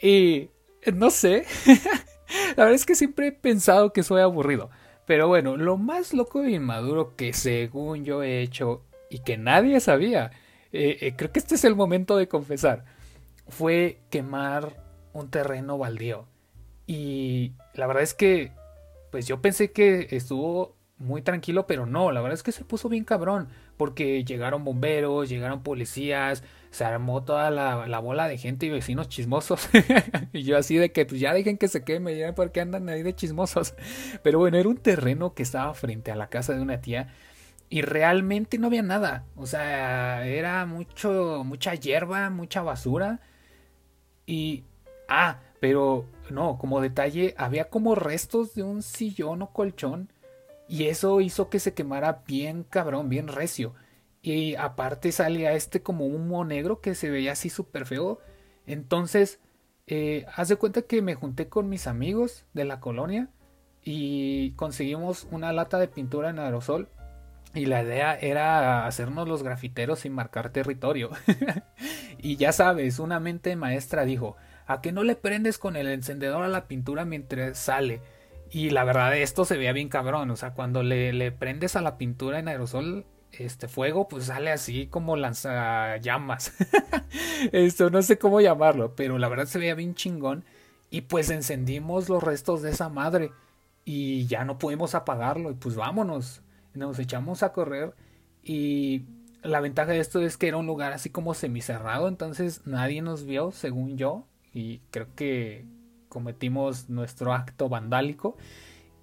Y 0.00 0.50
no 0.94 1.10
sé, 1.10 1.44
la 2.56 2.64
verdad 2.64 2.74
es 2.74 2.86
que 2.86 2.94
siempre 2.94 3.28
he 3.28 3.32
pensado 3.32 3.92
que 3.92 4.02
soy 4.02 4.22
aburrido. 4.22 4.70
Pero 5.06 5.28
bueno, 5.28 5.56
lo 5.56 5.76
más 5.76 6.14
loco 6.14 6.42
e 6.42 6.52
inmaduro 6.52 7.16
que 7.16 7.32
según 7.32 8.04
yo 8.04 8.22
he 8.22 8.42
hecho 8.42 8.84
y 9.10 9.18
que 9.18 9.36
nadie 9.36 9.80
sabía, 9.80 10.30
eh, 10.72 10.98
eh, 11.00 11.14
creo 11.16 11.32
que 11.32 11.40
este 11.40 11.56
es 11.56 11.64
el 11.64 11.74
momento 11.74 12.16
de 12.16 12.28
confesar, 12.28 12.84
fue 13.48 13.98
quemar 14.08 14.82
un 15.12 15.28
terreno 15.30 15.76
baldío. 15.76 16.26
Y 16.86 17.52
la 17.74 17.86
verdad 17.86 18.02
es 18.02 18.14
que, 18.14 18.52
pues 19.10 19.26
yo 19.26 19.42
pensé 19.42 19.72
que 19.72 20.08
estuvo 20.10 20.76
muy 21.00 21.22
tranquilo, 21.22 21.66
pero 21.66 21.86
no, 21.86 22.12
la 22.12 22.20
verdad 22.20 22.34
es 22.34 22.42
que 22.42 22.52
se 22.52 22.64
puso 22.64 22.88
bien 22.88 23.04
cabrón, 23.04 23.48
porque 23.76 24.22
llegaron 24.24 24.64
bomberos, 24.64 25.28
llegaron 25.28 25.62
policías, 25.62 26.44
se 26.70 26.84
armó 26.84 27.24
toda 27.24 27.50
la, 27.50 27.98
bola 28.00 28.28
de 28.28 28.38
gente 28.38 28.66
y 28.66 28.70
vecinos 28.70 29.08
chismosos. 29.08 29.68
y 30.32 30.42
yo 30.42 30.58
así 30.58 30.76
de 30.76 30.92
que 30.92 31.06
pues 31.06 31.20
ya 31.20 31.32
dejen 31.32 31.58
que 31.58 31.68
se 31.68 31.84
queme, 31.84 32.16
ya 32.16 32.34
porque 32.34 32.60
andan 32.60 32.88
ahí 32.88 33.02
de 33.02 33.14
chismosos. 33.14 33.74
Pero 34.22 34.38
bueno, 34.38 34.58
era 34.58 34.68
un 34.68 34.76
terreno 34.76 35.32
que 35.32 35.42
estaba 35.42 35.72
frente 35.74 36.12
a 36.12 36.16
la 36.16 36.28
casa 36.28 36.52
de 36.52 36.60
una 36.60 36.80
tía 36.80 37.14
y 37.70 37.82
realmente 37.82 38.58
no 38.58 38.66
había 38.66 38.82
nada. 38.82 39.24
O 39.36 39.46
sea, 39.46 40.26
era 40.26 40.66
mucho, 40.66 41.42
mucha 41.44 41.74
hierba, 41.74 42.28
mucha 42.30 42.62
basura. 42.62 43.20
Y... 44.26 44.64
Ah, 45.08 45.40
pero 45.60 46.06
no, 46.30 46.58
como 46.58 46.80
detalle, 46.80 47.34
había 47.38 47.68
como 47.68 47.94
restos 47.94 48.54
de 48.54 48.62
un 48.62 48.82
sillón 48.82 49.42
o 49.42 49.52
colchón 49.52 50.12
y 50.68 50.86
eso 50.86 51.20
hizo 51.20 51.50
que 51.50 51.58
se 51.58 51.74
quemara 51.74 52.22
bien 52.26 52.64
cabrón, 52.64 53.08
bien 53.08 53.28
recio. 53.28 53.74
Y 54.22 54.54
aparte 54.56 55.12
salía 55.12 55.52
este 55.54 55.82
como 55.82 56.06
humo 56.06 56.44
negro 56.44 56.80
que 56.80 56.94
se 56.94 57.10
veía 57.10 57.32
así 57.32 57.50
súper 57.50 57.86
feo. 57.86 58.20
Entonces, 58.66 59.40
eh, 59.88 60.26
haz 60.34 60.48
de 60.48 60.56
cuenta 60.56 60.82
que 60.82 61.02
me 61.02 61.16
junté 61.16 61.48
con 61.48 61.68
mis 61.68 61.86
amigos 61.88 62.44
de 62.52 62.64
la 62.64 62.78
colonia 62.80 63.30
y 63.82 64.52
conseguimos 64.52 65.26
una 65.32 65.52
lata 65.52 65.78
de 65.78 65.88
pintura 65.88 66.30
en 66.30 66.38
aerosol. 66.38 66.88
Y 67.54 67.66
la 67.66 67.82
idea 67.82 68.14
era 68.14 68.86
hacernos 68.86 69.26
los 69.26 69.42
grafiteros 69.42 70.00
sin 70.00 70.12
marcar 70.12 70.50
territorio. 70.50 71.10
y 72.18 72.36
ya 72.36 72.52
sabes, 72.52 72.98
una 72.98 73.18
mente 73.18 73.56
maestra 73.56 74.04
dijo, 74.04 74.36
¿a 74.66 74.80
qué 74.80 74.92
no 74.92 75.02
le 75.02 75.16
prendes 75.16 75.58
con 75.58 75.76
el 75.76 75.88
encendedor 75.88 76.44
a 76.44 76.48
la 76.48 76.68
pintura 76.68 77.04
mientras 77.04 77.58
sale? 77.58 78.00
Y 78.50 78.70
la 78.70 78.84
verdad, 78.84 79.16
esto 79.16 79.44
se 79.44 79.56
veía 79.56 79.72
bien 79.72 79.88
cabrón. 79.88 80.30
O 80.30 80.36
sea, 80.36 80.54
cuando 80.54 80.82
le, 80.82 81.12
le 81.12 81.32
prendes 81.32 81.76
a 81.76 81.82
la 81.82 81.98
pintura 81.98 82.38
en 82.38 82.48
aerosol, 82.48 83.04
este 83.32 83.68
fuego, 83.68 84.08
pues 84.08 84.24
sale 84.24 84.50
así 84.50 84.86
como 84.86 85.16
lanzallamas. 85.16 86.52
Esto 87.52 87.90
no 87.90 88.02
sé 88.02 88.18
cómo 88.18 88.40
llamarlo, 88.40 88.94
pero 88.96 89.18
la 89.18 89.28
verdad 89.28 89.46
se 89.46 89.58
veía 89.58 89.74
bien 89.74 89.94
chingón. 89.94 90.44
Y 90.90 91.02
pues 91.02 91.30
encendimos 91.30 92.08
los 92.08 92.22
restos 92.22 92.62
de 92.62 92.70
esa 92.70 92.88
madre. 92.88 93.32
Y 93.84 94.26
ya 94.26 94.44
no 94.44 94.58
pudimos 94.58 94.94
apagarlo. 94.94 95.50
Y 95.50 95.54
pues 95.54 95.76
vámonos. 95.76 96.42
Nos 96.74 96.98
echamos 96.98 97.42
a 97.42 97.52
correr. 97.52 97.94
Y 98.42 99.04
la 99.42 99.60
ventaja 99.60 99.92
de 99.92 100.00
esto 100.00 100.20
es 100.20 100.36
que 100.36 100.48
era 100.48 100.56
un 100.56 100.66
lugar 100.66 100.92
así 100.92 101.10
como 101.10 101.34
semicerrado. 101.34 102.08
Entonces 102.08 102.66
nadie 102.66 103.02
nos 103.02 103.24
vio, 103.24 103.52
según 103.52 103.96
yo. 103.96 104.26
Y 104.52 104.78
creo 104.90 105.14
que 105.14 105.66
cometimos 106.10 106.90
nuestro 106.90 107.32
acto 107.32 107.70
vandálico 107.70 108.36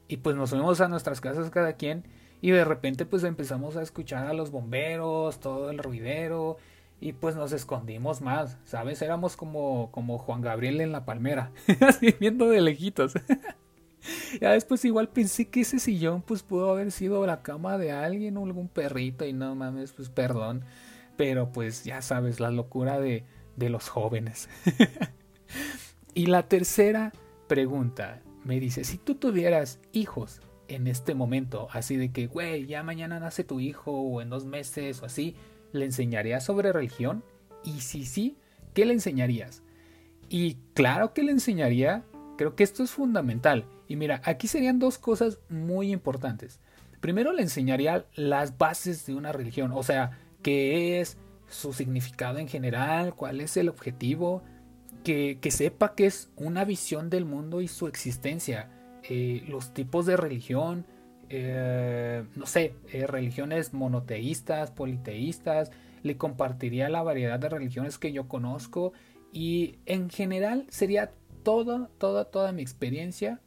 y 0.07 0.17
pues 0.17 0.35
nos 0.35 0.51
fuimos 0.51 0.79
a 0.81 0.87
nuestras 0.87 1.21
casas 1.21 1.49
cada 1.49 1.73
quien 1.73 2.03
y 2.41 2.51
de 2.51 2.63
repente 2.63 3.05
pues 3.05 3.23
empezamos 3.23 3.77
a 3.77 3.81
escuchar 3.81 4.27
a 4.27 4.33
los 4.33 4.51
bomberos, 4.51 5.39
todo 5.39 5.71
el 5.71 5.79
ruidero 5.79 6.57
y 6.99 7.13
pues 7.13 7.35
nos 7.35 7.51
escondimos 7.51 8.21
más, 8.21 8.57
¿sabes? 8.65 9.01
Éramos 9.01 9.35
como, 9.35 9.89
como 9.91 10.17
Juan 10.17 10.41
Gabriel 10.41 10.81
en 10.81 10.91
la 10.91 11.05
palmera, 11.05 11.51
así 11.81 12.13
viendo 12.19 12.49
de 12.49 12.61
lejitos. 12.61 13.13
ya 14.41 14.51
después 14.51 14.83
igual 14.85 15.09
pensé 15.09 15.49
que 15.49 15.61
ese 15.61 15.79
sillón 15.79 16.21
pues 16.21 16.43
pudo 16.43 16.71
haber 16.71 16.91
sido 16.91 17.25
la 17.25 17.41
cama 17.41 17.77
de 17.77 17.91
alguien 17.91 18.37
o 18.37 18.45
algún 18.45 18.67
perrito 18.67 19.25
y 19.25 19.33
no 19.33 19.55
mames, 19.55 19.93
pues 19.93 20.09
perdón. 20.09 20.63
Pero 21.15 21.51
pues 21.51 21.83
ya 21.83 22.01
sabes, 22.01 22.39
la 22.39 22.51
locura 22.51 22.99
de, 22.99 23.23
de 23.55 23.69
los 23.69 23.89
jóvenes. 23.89 24.49
Y 26.17 26.25
la 26.25 26.47
tercera 26.47 27.13
pregunta 27.47 28.23
me 28.43 28.59
dice, 28.59 28.83
si 28.83 28.97
tú 28.97 29.13
tuvieras 29.13 29.79
hijos 29.91 30.41
en 30.67 30.87
este 30.87 31.13
momento, 31.13 31.67
así 31.71 31.95
de 31.95 32.11
que, 32.11 32.25
güey, 32.25 32.65
ya 32.65 32.81
mañana 32.81 33.19
nace 33.19 33.43
tu 33.43 33.59
hijo 33.59 33.91
o 33.91 34.19
en 34.19 34.31
dos 34.31 34.43
meses 34.43 34.99
o 35.03 35.05
así, 35.05 35.35
¿le 35.73 35.85
enseñarías 35.85 36.43
sobre 36.43 36.73
religión? 36.73 37.23
Y 37.63 37.81
si 37.81 38.03
sí, 38.03 38.35
¿qué 38.73 38.87
le 38.87 38.93
enseñarías? 38.93 39.61
Y 40.27 40.55
claro 40.73 41.13
que 41.13 41.21
le 41.21 41.33
enseñaría, 41.33 42.03
creo 42.37 42.55
que 42.55 42.63
esto 42.63 42.83
es 42.83 42.91
fundamental. 42.91 43.65
Y 43.87 43.95
mira, 43.95 44.21
aquí 44.23 44.47
serían 44.47 44.79
dos 44.79 44.97
cosas 44.97 45.39
muy 45.49 45.91
importantes. 45.91 46.59
Primero 47.01 47.33
le 47.33 47.41
enseñaría 47.41 48.05
las 48.15 48.57
bases 48.57 49.05
de 49.05 49.15
una 49.15 49.31
religión, 49.31 49.71
o 49.73 49.83
sea, 49.83 50.17
qué 50.41 50.99
es 50.99 51.17
su 51.49 51.73
significado 51.73 52.39
en 52.39 52.47
general, 52.47 53.13
cuál 53.15 53.41
es 53.41 53.57
el 53.57 53.69
objetivo, 53.69 54.43
que, 55.03 55.39
sepa 55.51 55.95
que 55.95 56.05
es 56.05 56.29
una 56.35 56.65
visión 56.65 57.09
del 57.09 57.23
mundo 57.23 57.61
y 57.61 57.67
su 57.67 57.87
existencia, 57.87 58.69
eh, 59.03 59.43
los 59.47 59.73
tipos 59.73 60.05
de 60.05 60.17
religión, 60.17 60.85
eh, 61.29 62.25
no 62.35 62.45
sé, 62.45 62.73
eh, 62.91 63.07
religiones 63.07 63.73
monoteístas, 63.73 64.71
politeístas, 64.71 65.71
le 66.03 66.17
compartiría 66.17 66.89
la 66.89 67.03
variedad 67.03 67.39
de 67.39 67.49
religiones 67.49 67.97
que 67.97 68.11
yo 68.11 68.27
conozco 68.27 68.91
y 69.31 69.75
en 69.85 70.09
general 70.09 70.65
sería 70.69 71.11
toda, 71.47 71.89
toda, 71.97 72.25
toda 72.25 72.51
mi 72.51 72.61
experiencia 72.61 73.39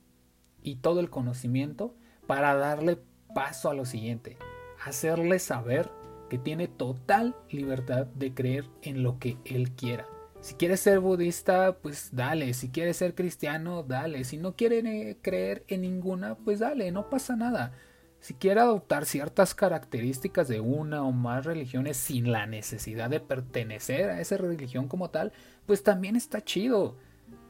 y 0.63 0.77
todo 0.77 1.01
el 1.01 1.11
conocimiento 1.11 1.95
para 2.27 2.55
darle 2.55 2.99
paso 3.35 3.69
a 3.69 3.75
lo 3.75 3.85
siguiente, 3.85 4.39
hacerle 4.83 5.39
saber 5.39 5.91
que 6.31 6.39
tiene 6.39 6.67
total 6.67 7.37
libertad 7.51 8.07
de 8.07 8.33
creer 8.33 8.65
en 8.81 9.03
lo 9.03 9.19
que 9.19 9.37
él 9.45 9.73
quiera. 9.73 10.07
Si 10.41 10.55
quiere 10.55 10.79
ser 10.79 11.01
budista, 11.01 11.77
pues 11.83 12.09
dale. 12.17 12.55
Si 12.55 12.71
quiere 12.71 12.95
ser 12.95 13.15
cristiano, 13.15 13.83
dale. 13.83 14.25
Si 14.25 14.39
no 14.39 14.57
quiere 14.57 15.19
creer 15.21 15.67
en 15.69 15.83
ninguna, 15.83 16.37
pues 16.37 16.61
dale, 16.61 16.91
no 16.93 17.11
pasa 17.11 17.37
nada. 17.37 17.75
Si 18.19 18.33
quiere 18.33 18.61
adoptar 18.61 19.05
ciertas 19.05 19.55
características 19.55 20.49
de 20.49 20.61
una 20.61 21.03
o 21.03 21.13
más 21.13 21.45
religiones 21.45 21.99
sin 21.99 22.33
la 22.33 22.47
necesidad 22.47 23.11
de 23.11 23.21
pertenecer 23.21 24.09
a 24.09 24.23
esa 24.23 24.39
religión 24.39 24.89
como 24.89 25.11
tal, 25.11 25.35
pues 25.67 25.83
también 25.83 26.17
está 26.17 26.43
chido. 26.43 26.97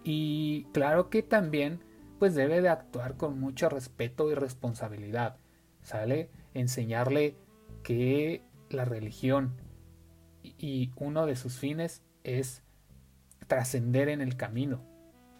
Y 0.04 0.64
claro 0.72 1.10
que 1.10 1.22
también 1.22 1.80
pues 2.18 2.34
debe 2.34 2.60
de 2.60 2.68
actuar 2.68 3.16
con 3.16 3.40
mucho 3.40 3.68
respeto 3.68 4.30
y 4.30 4.34
responsabilidad. 4.34 5.36
¿Sale? 5.82 6.30
Enseñarle 6.52 7.36
que 7.82 8.42
la 8.68 8.84
religión 8.84 9.56
y 10.42 10.92
uno 10.96 11.26
de 11.26 11.36
sus 11.36 11.56
fines 11.56 12.02
es 12.24 12.62
trascender 13.46 14.08
en 14.08 14.20
el 14.20 14.36
camino, 14.36 14.84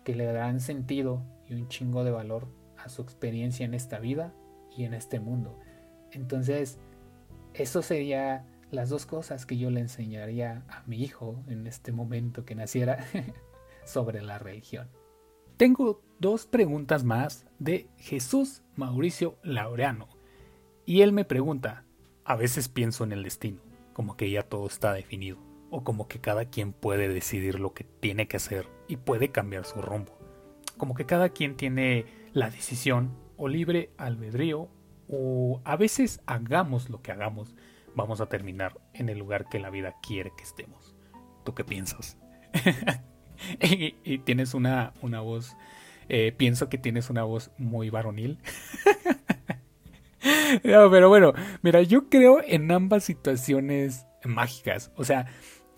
que 0.04 0.14
le 0.14 0.24
darán 0.24 0.60
sentido 0.60 1.22
y 1.46 1.54
un 1.54 1.68
chingo 1.68 2.04
de 2.04 2.10
valor 2.10 2.48
a 2.76 2.88
su 2.88 3.02
experiencia 3.02 3.66
en 3.66 3.74
esta 3.74 3.98
vida 3.98 4.34
y 4.76 4.84
en 4.84 4.94
este 4.94 5.20
mundo. 5.20 5.58
Entonces, 6.12 6.78
eso 7.54 7.82
sería 7.82 8.46
las 8.70 8.88
dos 8.88 9.06
cosas 9.06 9.46
que 9.46 9.58
yo 9.58 9.70
le 9.70 9.80
enseñaría 9.80 10.64
a 10.68 10.82
mi 10.86 11.02
hijo 11.02 11.42
en 11.48 11.66
este 11.66 11.92
momento 11.92 12.44
que 12.44 12.54
naciera 12.54 13.04
sobre 13.90 14.22
la 14.22 14.38
religión. 14.38 14.88
Tengo 15.56 16.02
dos 16.18 16.46
preguntas 16.46 17.04
más 17.04 17.46
de 17.58 17.88
Jesús 17.98 18.62
Mauricio 18.76 19.38
Laureano. 19.42 20.08
Y 20.86 21.02
él 21.02 21.12
me 21.12 21.24
pregunta, 21.24 21.84
a 22.24 22.36
veces 22.36 22.68
pienso 22.68 23.04
en 23.04 23.12
el 23.12 23.22
destino, 23.22 23.60
como 23.92 24.16
que 24.16 24.30
ya 24.30 24.42
todo 24.42 24.66
está 24.66 24.92
definido, 24.92 25.38
o 25.70 25.84
como 25.84 26.08
que 26.08 26.20
cada 26.20 26.46
quien 26.46 26.72
puede 26.72 27.08
decidir 27.08 27.60
lo 27.60 27.74
que 27.74 27.84
tiene 27.84 28.26
que 28.26 28.38
hacer 28.38 28.66
y 28.88 28.96
puede 28.96 29.30
cambiar 29.30 29.64
su 29.64 29.82
rumbo. 29.82 30.18
Como 30.76 30.94
que 30.94 31.04
cada 31.04 31.28
quien 31.28 31.56
tiene 31.56 32.06
la 32.32 32.50
decisión 32.50 33.14
o 33.36 33.48
libre 33.48 33.90
albedrío, 33.98 34.68
o 35.08 35.60
a 35.64 35.76
veces 35.76 36.20
hagamos 36.26 36.88
lo 36.88 37.02
que 37.02 37.12
hagamos, 37.12 37.54
vamos 37.94 38.20
a 38.20 38.26
terminar 38.26 38.80
en 38.94 39.08
el 39.08 39.18
lugar 39.18 39.48
que 39.48 39.58
la 39.58 39.70
vida 39.70 39.96
quiere 40.02 40.32
que 40.36 40.44
estemos. 40.44 40.94
¿Tú 41.44 41.54
qué 41.54 41.64
piensas? 41.64 42.16
y, 43.62 44.18
tienes 44.18 44.54
una, 44.54 44.92
una 45.02 45.20
voz, 45.20 45.56
eh, 46.08 46.32
pienso 46.36 46.68
que 46.68 46.78
tienes 46.78 47.10
una 47.10 47.22
voz 47.22 47.50
muy 47.58 47.90
varonil. 47.90 48.38
Pero 50.62 51.08
bueno, 51.08 51.32
mira, 51.62 51.82
yo 51.82 52.08
creo 52.08 52.42
en 52.44 52.70
ambas 52.70 53.04
situaciones 53.04 54.06
mágicas. 54.24 54.92
O 54.96 55.04
sea, 55.04 55.26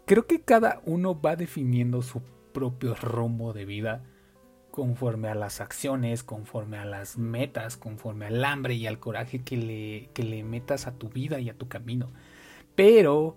creo 0.07 0.27
que 0.27 0.41
cada 0.41 0.81
uno 0.85 1.21
va 1.21 1.37
definiendo 1.37 2.03
su 2.03 2.23
propio 2.53 2.95
rumbo 2.95 3.53
de 3.53 3.65
vida 3.65 4.03
conforme 4.71 5.29
a 5.29 5.35
las 5.35 5.61
acciones, 5.61 6.25
conforme 6.25 6.79
a 6.79 6.85
las 6.85 7.19
metas, 7.19 7.77
conforme 7.77 8.27
al 8.27 8.45
hambre 8.45 8.75
y 8.75 8.87
al 8.87 8.99
coraje 8.99 9.43
que 9.43 9.57
le, 9.57 10.11
que 10.15 10.23
le 10.23 10.43
metas 10.43 10.87
a 10.87 10.99
tu 10.99 11.09
vida 11.09 11.39
y 11.39 11.51
a 11.51 11.55
tu 11.55 11.69
camino. 11.69 12.11
Pero, 12.75 13.37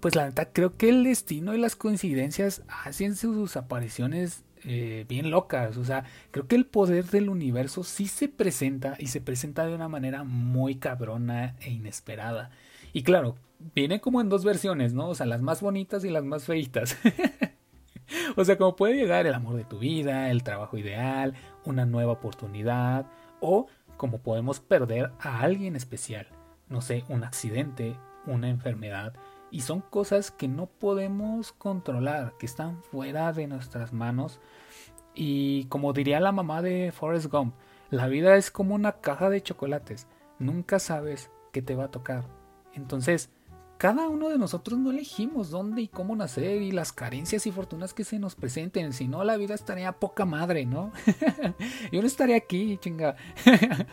pues 0.00 0.14
la 0.14 0.26
neta, 0.26 0.52
creo 0.52 0.76
que 0.76 0.88
el 0.88 1.04
destino 1.04 1.54
y 1.54 1.58
las 1.58 1.76
coincidencias 1.76 2.62
hacen 2.68 3.16
sus 3.16 3.56
apariciones 3.56 4.44
eh, 4.64 5.04
bien 5.08 5.30
locas. 5.30 5.76
O 5.76 5.84
sea, 5.84 6.04
creo 6.30 6.46
que 6.46 6.56
el 6.56 6.66
poder 6.66 7.04
del 7.06 7.28
universo 7.28 7.84
sí 7.84 8.06
se 8.06 8.28
presenta 8.28 8.96
y 8.98 9.08
se 9.08 9.20
presenta 9.20 9.66
de 9.66 9.74
una 9.74 9.88
manera 9.88 10.24
muy 10.24 10.76
cabrona 10.76 11.56
e 11.60 11.70
inesperada. 11.70 12.50
Y 12.92 13.02
claro, 13.02 13.36
viene 13.74 14.00
como 14.00 14.20
en 14.20 14.28
dos 14.28 14.44
versiones, 14.44 14.94
¿no? 14.94 15.08
O 15.08 15.14
sea, 15.14 15.26
las 15.26 15.42
más 15.42 15.60
bonitas 15.60 16.04
y 16.04 16.10
las 16.10 16.24
más 16.24 16.44
feitas. 16.44 16.96
o 18.36 18.44
sea, 18.44 18.56
como 18.56 18.76
puede 18.76 18.94
llegar 18.96 19.26
el 19.26 19.34
amor 19.34 19.56
de 19.56 19.64
tu 19.64 19.78
vida, 19.78 20.30
el 20.30 20.42
trabajo 20.42 20.78
ideal, 20.78 21.34
una 21.64 21.86
nueva 21.86 22.12
oportunidad, 22.12 23.06
o 23.40 23.66
como 23.96 24.18
podemos 24.18 24.60
perder 24.60 25.12
a 25.20 25.40
alguien 25.40 25.76
especial. 25.76 26.28
No 26.68 26.80
sé, 26.80 27.04
un 27.08 27.24
accidente, 27.24 27.96
una 28.26 28.48
enfermedad. 28.48 29.14
Y 29.50 29.62
son 29.62 29.80
cosas 29.80 30.30
que 30.30 30.48
no 30.48 30.66
podemos 30.66 31.52
controlar, 31.52 32.34
que 32.38 32.46
están 32.46 32.82
fuera 32.82 33.32
de 33.32 33.46
nuestras 33.46 33.92
manos. 33.92 34.40
Y 35.14 35.64
como 35.64 35.92
diría 35.92 36.20
la 36.20 36.32
mamá 36.32 36.62
de 36.62 36.92
Forrest 36.92 37.26
Gump, 37.26 37.54
la 37.90 38.06
vida 38.06 38.36
es 38.36 38.50
como 38.50 38.74
una 38.74 39.00
caja 39.00 39.30
de 39.30 39.42
chocolates. 39.42 40.06
Nunca 40.38 40.78
sabes 40.78 41.30
qué 41.52 41.62
te 41.62 41.74
va 41.74 41.84
a 41.84 41.90
tocar. 41.90 42.24
Entonces, 42.74 43.30
cada 43.78 44.08
uno 44.08 44.28
de 44.28 44.38
nosotros 44.38 44.76
no 44.78 44.90
elegimos 44.90 45.50
dónde 45.50 45.82
y 45.82 45.88
cómo 45.88 46.16
nacer 46.16 46.62
y 46.62 46.72
las 46.72 46.92
carencias 46.92 47.46
y 47.46 47.52
fortunas 47.52 47.94
que 47.94 48.02
se 48.02 48.18
nos 48.18 48.34
presenten. 48.34 48.92
Si 48.92 49.06
no, 49.06 49.22
la 49.22 49.36
vida 49.36 49.54
estaría 49.54 49.92
poca 49.92 50.24
madre, 50.24 50.66
¿no? 50.66 50.92
Yo 51.92 52.00
no 52.00 52.06
estaría 52.06 52.36
aquí, 52.36 52.76
chinga. 52.78 53.16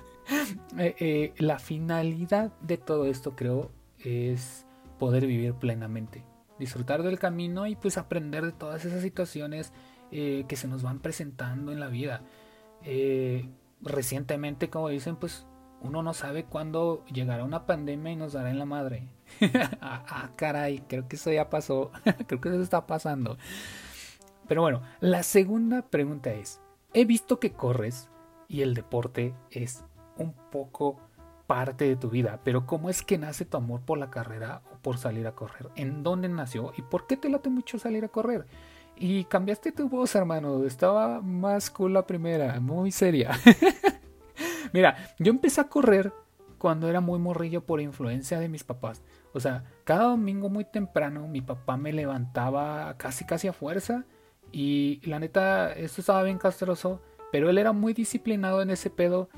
Eh, 0.80 0.96
eh, 1.00 1.34
la 1.38 1.60
finalidad 1.60 2.52
de 2.60 2.78
todo 2.78 3.06
esto, 3.06 3.36
creo, 3.36 3.70
es 4.00 4.65
poder 4.98 5.26
vivir 5.28 5.54
plenamente, 5.54 6.24
disfrutar 6.60 7.04
del 7.04 7.20
camino 7.20 7.68
y 7.68 7.76
pues 7.76 7.98
aprender 7.98 8.46
de 8.46 8.52
todas 8.52 8.86
esas 8.86 9.02
situaciones 9.02 9.74
eh, 10.12 10.46
que 10.48 10.56
se 10.56 10.68
nos 10.68 10.84
van 10.84 11.00
presentando 11.00 11.72
en 11.72 11.80
la 11.80 11.88
vida. 11.88 12.22
Eh, 12.84 13.50
recientemente, 13.82 14.70
como 14.70 14.90
dicen, 14.90 15.16
pues 15.16 15.48
uno 15.82 16.02
no 16.04 16.14
sabe 16.14 16.46
cuándo 16.46 17.04
llegará 17.06 17.44
una 17.44 17.66
pandemia 17.66 18.12
y 18.12 18.16
nos 18.16 18.34
dará 18.34 18.50
en 18.50 18.60
la 18.60 18.66
madre. 18.66 19.10
Ah, 19.82 20.04
ah, 20.08 20.30
caray, 20.36 20.80
creo 20.88 21.08
que 21.08 21.16
eso 21.16 21.32
ya 21.32 21.50
pasó, 21.50 21.92
creo 22.28 22.42
que 22.42 22.50
eso 22.50 22.62
está 22.62 22.86
pasando. 22.86 23.38
Pero 24.48 24.62
bueno, 24.62 24.82
la 25.00 25.24
segunda 25.24 25.82
pregunta 25.82 26.32
es, 26.32 26.62
he 26.94 27.06
visto 27.06 27.40
que 27.40 27.52
corres 27.52 28.10
y 28.48 28.62
el 28.62 28.74
deporte 28.74 29.34
es 29.50 29.84
un 30.18 30.34
poco 30.52 31.00
parte 31.48 31.86
de 31.86 31.96
tu 31.96 32.10
vida, 32.10 32.40
pero 32.44 32.66
¿cómo 32.66 32.90
es 32.90 33.04
que 33.04 33.18
nace 33.18 33.46
tu 33.46 33.58
amor 33.58 33.82
por 33.82 33.98
la 33.98 34.10
carrera 34.10 34.62
o 34.74 34.78
por 34.78 34.98
salir 34.98 35.28
a 35.28 35.34
correr? 35.34 35.70
¿En 35.76 36.04
dónde 36.04 36.30
nació 36.30 36.74
y 36.78 36.82
por 36.82 37.08
qué 37.08 37.18
te 37.18 37.30
late 37.30 37.50
mucho 37.50 37.80
salir 37.80 38.04
a 38.04 38.10
correr? 38.10 38.46
Y 38.98 39.26
cambiaste 39.26 39.72
tu 39.72 39.90
voz, 39.90 40.16
hermano, 40.16 40.64
estaba 40.66 41.22
más 41.22 41.70
cool 41.70 41.94
la 41.94 42.08
primera, 42.08 42.60
muy 42.60 42.92
seria. 42.92 43.32
Mira, 44.74 44.96
yo 45.20 45.32
empecé 45.32 45.62
a 45.62 45.70
correr 45.70 46.14
cuando 46.58 46.90
era 46.90 47.02
muy 47.02 47.20
morrillo 47.20 47.66
por 47.66 47.82
influencia 47.82 48.40
de 48.40 48.50
mis 48.50 48.64
papás. 48.64 49.04
O 49.34 49.40
sea, 49.40 49.66
cada 49.84 50.06
domingo 50.06 50.50
muy 50.50 50.66
temprano 50.66 51.28
mi 51.28 51.42
papá 51.42 51.78
me 51.78 51.94
levantaba 51.94 52.96
casi 52.98 53.26
casi 53.26 53.48
a 53.48 53.54
fuerza 53.54 54.06
y 54.52 55.02
la 55.04 55.20
neta, 55.20 55.74
esto 55.74 56.02
estaba 56.02 56.24
bien 56.24 56.38
castroso, 56.38 57.02
pero 57.32 57.50
él 57.50 57.58
era 57.58 57.74
muy 57.74 57.94
disciplinado 57.94 58.62
en 58.62 58.70
ese 58.70 58.90
pedo 58.90 59.30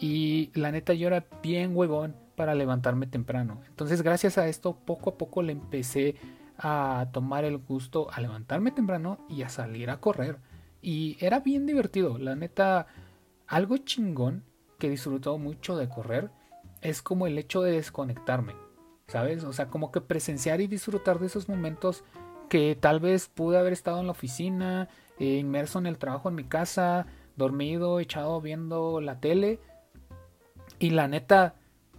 y 0.00 0.50
la 0.54 0.72
neta 0.72 0.94
yo 0.94 1.06
era 1.06 1.26
bien 1.42 1.76
huevón 1.76 2.16
para 2.34 2.54
levantarme 2.54 3.06
temprano. 3.06 3.60
Entonces 3.68 4.02
gracias 4.02 4.38
a 4.38 4.48
esto 4.48 4.74
poco 4.74 5.10
a 5.10 5.18
poco 5.18 5.42
le 5.42 5.52
empecé 5.52 6.16
a 6.56 7.08
tomar 7.12 7.44
el 7.44 7.58
gusto 7.58 8.10
a 8.10 8.20
levantarme 8.20 8.70
temprano 8.70 9.18
y 9.28 9.42
a 9.42 9.50
salir 9.50 9.90
a 9.90 10.00
correr. 10.00 10.38
Y 10.80 11.18
era 11.20 11.40
bien 11.40 11.66
divertido. 11.66 12.16
La 12.16 12.34
neta, 12.34 12.86
algo 13.46 13.76
chingón 13.76 14.44
que 14.78 14.88
disfrutó 14.88 15.36
mucho 15.36 15.76
de 15.76 15.90
correr 15.90 16.30
es 16.80 17.02
como 17.02 17.26
el 17.26 17.36
hecho 17.36 17.60
de 17.60 17.72
desconectarme. 17.72 18.54
¿Sabes? 19.06 19.44
O 19.44 19.52
sea, 19.52 19.68
como 19.68 19.92
que 19.92 20.00
presenciar 20.00 20.60
y 20.60 20.66
disfrutar 20.66 21.18
de 21.18 21.26
esos 21.26 21.48
momentos 21.48 22.04
que 22.48 22.76
tal 22.78 23.00
vez 23.00 23.28
pude 23.28 23.58
haber 23.58 23.72
estado 23.72 24.00
en 24.00 24.06
la 24.06 24.12
oficina, 24.12 24.88
eh, 25.18 25.36
inmerso 25.36 25.78
en 25.78 25.86
el 25.86 25.98
trabajo 25.98 26.28
en 26.28 26.36
mi 26.36 26.44
casa, 26.44 27.06
dormido, 27.36 28.00
echado 28.00 28.40
viendo 28.40 29.00
la 29.00 29.20
tele. 29.20 29.60
Y 30.80 30.90
la 30.90 31.06
neta, 31.06 31.54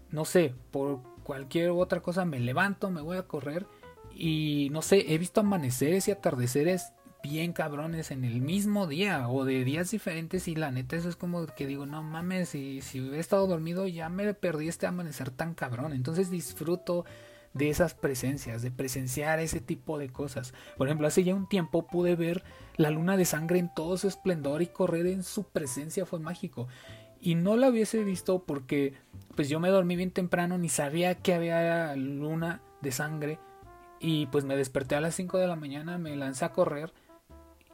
no 0.10 0.26
sé, 0.26 0.54
por 0.72 1.00
cualquier 1.24 1.70
otra 1.70 2.02
cosa 2.02 2.26
me 2.26 2.42
levanto, 2.42 2.90
me 2.92 3.02
voy 3.02 3.16
a 3.16 3.28
correr. 3.28 3.66
Y 4.14 4.68
no 4.72 4.82
sé, 4.82 5.14
he 5.14 5.18
visto 5.18 5.40
amaneceres 5.40 6.10
y 6.10 6.12
atardeceres 6.12 6.92
bien 7.24 7.54
cabrones 7.54 8.12
en 8.12 8.26
el 8.26 8.42
mismo 8.42 8.88
día 8.88 9.30
o 9.30 9.46
de 9.46 9.64
días 9.64 9.92
diferentes 9.92 10.48
y 10.48 10.56
la 10.56 10.72
neta 10.72 10.96
eso 10.96 11.08
es 11.08 11.16
como 11.16 11.46
que 11.46 11.68
digo, 11.68 11.86
no 11.86 12.02
mames, 12.02 12.50
si, 12.50 12.82
si 12.82 13.00
hubiera 13.00 13.20
estado 13.20 13.46
dormido 13.46 13.88
ya 13.88 14.10
me 14.10 14.34
perdí 14.34 14.68
este 14.68 14.88
amanecer 14.88 15.30
tan 15.30 15.54
cabrón. 15.54 15.94
Entonces 15.94 16.32
disfruto 16.32 17.06
de 17.54 17.70
esas 17.70 17.94
presencias, 17.94 18.62
de 18.62 18.72
presenciar 18.72 19.40
ese 19.40 19.60
tipo 19.60 19.98
de 19.98 20.10
cosas. 20.10 20.54
Por 20.78 20.88
ejemplo, 20.88 21.08
hace 21.08 21.24
ya 21.24 21.36
un 21.36 21.50
tiempo 21.50 21.86
pude 21.86 22.16
ver 22.16 22.44
la 22.78 22.90
luna 22.90 23.18
de 23.18 23.26
sangre 23.26 23.60
en 23.60 23.74
todo 23.74 23.98
su 23.98 24.08
esplendor 24.08 24.62
y 24.62 24.68
correr 24.68 25.06
en 25.08 25.24
su 25.24 25.44
presencia 25.44 26.06
fue 26.06 26.20
mágico. 26.20 26.68
Y 27.22 27.36
no 27.36 27.56
la 27.56 27.70
hubiese 27.70 28.04
visto 28.04 28.44
porque 28.44 28.96
pues 29.36 29.48
yo 29.48 29.60
me 29.60 29.70
dormí 29.70 29.96
bien 29.96 30.12
temprano, 30.12 30.58
ni 30.58 30.70
sabía 30.70 31.16
que 31.16 31.34
había 31.34 31.96
luna 31.96 32.62
de 32.82 32.92
sangre. 32.92 33.40
Y 34.00 34.26
pues 34.28 34.44
me 34.44 34.58
desperté 34.58 34.96
a 34.96 35.02
las 35.02 35.16
5 35.16 35.38
de 35.38 35.48
la 35.48 35.56
mañana, 35.56 36.00
me 36.00 36.16
lancé 36.16 36.46
a 36.46 36.52
correr 36.52 36.92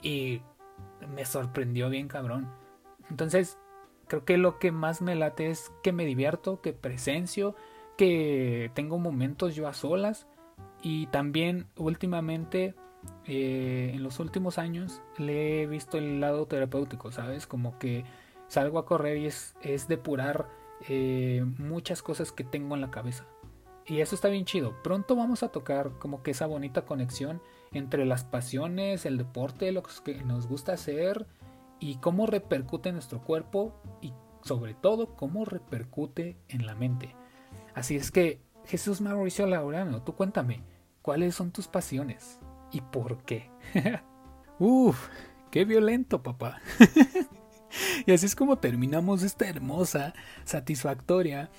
y 0.01 0.41
me 1.15 1.25
sorprendió 1.25 1.89
bien 1.89 2.09
cabrón. 2.09 2.51
Entonces, 3.09 3.57
creo 4.07 4.25
que 4.25 4.37
lo 4.37 4.59
que 4.59 4.71
más 4.71 5.01
me 5.01 5.15
late 5.15 5.49
es 5.49 5.71
que 5.83 5.93
me 5.93 6.05
divierto, 6.05 6.61
que 6.61 6.73
presencio, 6.73 7.55
que 7.97 8.71
tengo 8.73 8.99
momentos 8.99 9.55
yo 9.55 9.67
a 9.67 9.73
solas 9.73 10.27
y 10.81 11.07
también 11.07 11.67
últimamente 11.77 12.75
eh, 13.25 13.91
en 13.93 14.03
los 14.03 14.19
últimos 14.19 14.57
años 14.57 15.01
le 15.17 15.63
he 15.63 15.67
visto 15.67 15.97
el 15.97 16.19
lado 16.19 16.45
terapéutico, 16.45 17.11
¿sabes? 17.11 17.47
Como 17.47 17.77
que 17.79 18.03
salgo 18.47 18.79
a 18.79 18.85
correr 18.85 19.17
y 19.17 19.25
es, 19.27 19.55
es 19.61 19.87
depurar 19.87 20.47
eh, 20.87 21.43
muchas 21.57 22.01
cosas 22.01 22.31
que 22.31 22.43
tengo 22.43 22.75
en 22.75 22.81
la 22.81 22.91
cabeza. 22.91 23.25
Y 23.85 24.01
eso 24.01 24.15
está 24.15 24.27
bien 24.27 24.45
chido. 24.45 24.81
Pronto 24.83 25.15
vamos 25.15 25.43
a 25.43 25.49
tocar 25.49 25.91
como 25.97 26.21
que 26.21 26.31
esa 26.31 26.45
bonita 26.45 26.85
conexión 26.85 27.41
entre 27.71 28.05
las 28.05 28.25
pasiones, 28.25 29.05
el 29.05 29.17
deporte, 29.17 29.71
lo 29.71 29.83
que 29.83 30.23
nos 30.23 30.47
gusta 30.47 30.73
hacer 30.73 31.25
y 31.79 31.95
cómo 31.95 32.25
repercute 32.25 32.89
en 32.89 32.95
nuestro 32.95 33.21
cuerpo 33.21 33.81
y 34.01 34.13
sobre 34.41 34.73
todo 34.73 35.15
cómo 35.15 35.45
repercute 35.45 36.37
en 36.49 36.65
la 36.65 36.75
mente. 36.75 37.15
Así 37.75 37.95
es 37.95 38.11
que, 38.11 38.41
Jesús 38.65 38.99
Mauricio 38.99 39.47
Laurano, 39.47 40.01
tú 40.03 40.15
cuéntame, 40.15 40.61
¿cuáles 41.01 41.35
son 41.35 41.51
tus 41.51 41.69
pasiones 41.69 42.39
y 42.71 42.81
por 42.81 43.23
qué? 43.23 43.49
Uf, 44.59 45.07
qué 45.51 45.63
violento, 45.63 46.21
papá. 46.21 46.59
y 48.05 48.11
así 48.11 48.25
es 48.25 48.35
como 48.35 48.57
terminamos 48.57 49.23
esta 49.23 49.47
hermosa, 49.47 50.13
satisfactoria 50.43 51.49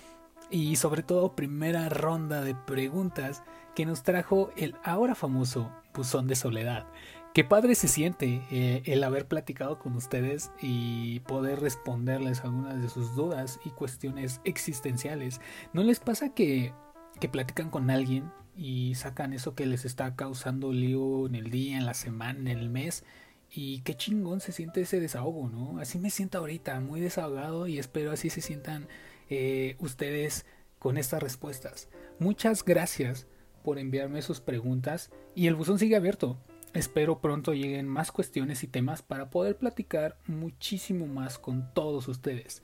y 0.51 0.77
sobre 0.77 1.03
todo 1.03 1.35
primera 1.35 1.89
ronda 1.89 2.43
de 2.43 2.55
preguntas 2.55 3.43
que 3.75 3.87
nos 3.87 4.03
trajo 4.03 4.51
el 4.57 4.75
ahora 4.83 5.15
famoso 5.15 5.71
buzón 5.95 6.27
de 6.27 6.37
soledad. 6.37 6.87
Qué 7.35 7.45
padre 7.45 7.75
se 7.75 7.87
siente 7.87 8.43
eh, 8.51 8.83
el 8.87 9.05
haber 9.05 9.29
platicado 9.29 9.79
con 9.79 9.95
ustedes 9.95 10.51
y 10.61 11.21
poder 11.21 11.61
responderles 11.61 12.41
algunas 12.41 12.81
de 12.81 12.89
sus 12.89 13.15
dudas 13.15 13.61
y 13.65 13.71
cuestiones 13.71 14.41
existenciales. 14.45 15.41
¿No 15.73 15.85
les 15.85 16.01
pasa 16.01 16.31
que, 16.35 16.73
que 17.21 17.29
platican 17.29 17.71
con 17.71 17.91
alguien 17.91 18.33
y 18.57 18.95
sacan 18.97 19.33
eso 19.33 19.55
que 19.55 19.67
les 19.67 19.85
está 19.85 20.17
causando 20.17 20.73
lío 20.73 21.27
en 21.27 21.37
el 21.37 21.51
día, 21.51 21.77
en 21.77 21.87
la 21.87 21.95
semana, 21.95 22.51
en 22.51 22.59
el 22.59 22.71
mes? 22.71 23.05
Y 23.51 23.81
qué 23.81 23.97
chingón 23.97 24.41
se 24.41 24.53
siente 24.53 24.83
ese 24.83 25.01
desahogo, 25.01 25.49
¿no? 25.49 25.81
Así 25.81 25.99
me 25.99 26.11
siento 26.11 26.39
ahorita, 26.39 26.79
muy 26.81 27.01
desahogado 27.01 27.67
y 27.67 27.79
espero 27.79 28.13
así 28.13 28.29
se 28.31 28.41
sientan 28.41 28.89
eh, 29.31 29.77
ustedes 29.79 30.45
con 30.79 30.99
estas 30.99 31.23
respuestas. 31.23 31.89
Muchas 32.19 32.65
gracias 32.65 33.27
por 33.63 33.79
enviarme 33.79 34.23
sus 34.23 34.41
preguntas 34.41 35.11
y 35.35 35.47
el 35.47 35.55
buzón 35.55 35.79
sigue 35.79 35.97
abierto. 35.97 36.39
Espero 36.75 37.21
pronto 37.21 37.55
lleguen 37.55 37.89
más 37.89 38.13
cuestiones 38.13 38.63
y 38.63 38.67
temas 38.67 39.03
para 39.03 39.31
poder 39.31 39.57
platicar 39.57 40.19
muchísimo 40.27 41.07
más 41.07 41.39
con 41.39 41.73
todos 41.73 42.09
ustedes. 42.09 42.63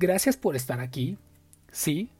Gracias 0.00 0.36
por 0.36 0.56
estar 0.56 0.80
aquí, 0.80 1.18
sí, 1.70 2.10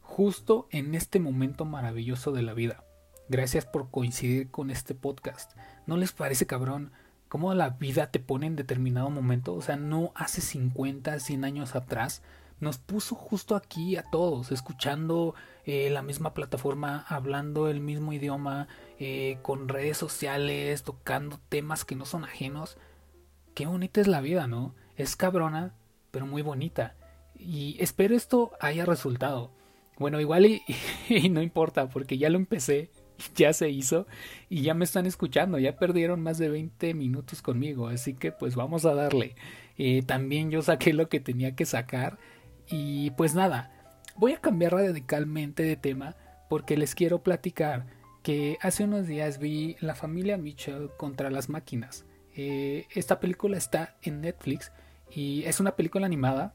justo 0.00 0.68
en 0.70 0.94
este 0.94 1.20
momento 1.20 1.64
maravilloso 1.64 2.32
de 2.32 2.42
la 2.42 2.54
vida. 2.54 2.84
Gracias 3.30 3.64
por 3.64 3.92
coincidir 3.92 4.50
con 4.50 4.72
este 4.72 4.92
podcast. 4.92 5.52
¿No 5.86 5.96
les 5.96 6.10
parece 6.10 6.48
cabrón 6.48 6.90
cómo 7.28 7.54
la 7.54 7.70
vida 7.70 8.10
te 8.10 8.18
pone 8.18 8.48
en 8.48 8.56
determinado 8.56 9.08
momento? 9.08 9.54
O 9.54 9.62
sea, 9.62 9.76
no 9.76 10.10
hace 10.16 10.40
50, 10.40 11.20
100 11.20 11.44
años 11.44 11.76
atrás 11.76 12.22
nos 12.58 12.78
puso 12.78 13.14
justo 13.14 13.54
aquí 13.54 13.94
a 13.94 14.02
todos, 14.02 14.50
escuchando 14.50 15.36
eh, 15.64 15.90
la 15.90 16.02
misma 16.02 16.34
plataforma, 16.34 17.04
hablando 17.06 17.68
el 17.68 17.78
mismo 17.78 18.12
idioma, 18.12 18.66
eh, 18.98 19.38
con 19.42 19.68
redes 19.68 19.96
sociales, 19.96 20.82
tocando 20.82 21.38
temas 21.48 21.84
que 21.84 21.94
no 21.94 22.06
son 22.06 22.24
ajenos. 22.24 22.78
Qué 23.54 23.64
bonita 23.66 24.00
es 24.00 24.08
la 24.08 24.20
vida, 24.22 24.48
¿no? 24.48 24.74
Es 24.96 25.14
cabrona, 25.14 25.72
pero 26.10 26.26
muy 26.26 26.42
bonita. 26.42 26.96
Y 27.38 27.76
espero 27.78 28.16
esto 28.16 28.50
haya 28.58 28.84
resultado. 28.84 29.52
Bueno, 30.00 30.18
igual 30.18 30.46
y, 30.46 30.62
no 31.30 31.42
importa, 31.42 31.88
porque 31.88 32.18
ya 32.18 32.28
lo 32.28 32.38
empecé, 32.38 32.90
ya 33.36 33.52
se 33.52 33.70
hizo 33.70 34.06
y 34.48 34.62
ya 34.62 34.74
me 34.74 34.84
están 34.84 35.06
escuchando, 35.06 35.58
ya 35.58 35.76
perdieron 35.76 36.22
más 36.22 36.38
de 36.38 36.48
20 36.48 36.94
minutos 36.94 37.42
conmigo, 37.42 37.88
así 37.88 38.14
que 38.14 38.32
pues 38.32 38.54
vamos 38.54 38.84
a 38.84 38.94
darle. 38.94 39.34
Eh, 39.78 40.02
también 40.02 40.50
yo 40.50 40.62
saqué 40.62 40.92
lo 40.92 41.08
que 41.08 41.20
tenía 41.20 41.54
que 41.56 41.66
sacar 41.66 42.18
y 42.68 43.10
pues 43.12 43.34
nada, 43.34 43.72
voy 44.16 44.32
a 44.32 44.40
cambiar 44.40 44.72
radicalmente 44.72 45.62
de 45.62 45.76
tema 45.76 46.16
porque 46.48 46.76
les 46.76 46.94
quiero 46.94 47.22
platicar 47.22 47.86
que 48.22 48.58
hace 48.60 48.84
unos 48.84 49.06
días 49.06 49.38
vi 49.38 49.76
La 49.80 49.94
familia 49.94 50.36
Mitchell 50.36 50.90
contra 50.96 51.30
las 51.30 51.48
máquinas. 51.48 52.04
Eh, 52.36 52.86
esta 52.94 53.20
película 53.20 53.56
está 53.56 53.96
en 54.02 54.20
Netflix 54.20 54.72
y 55.10 55.44
es 55.44 55.60
una 55.60 55.76
película 55.76 56.06
animada, 56.06 56.54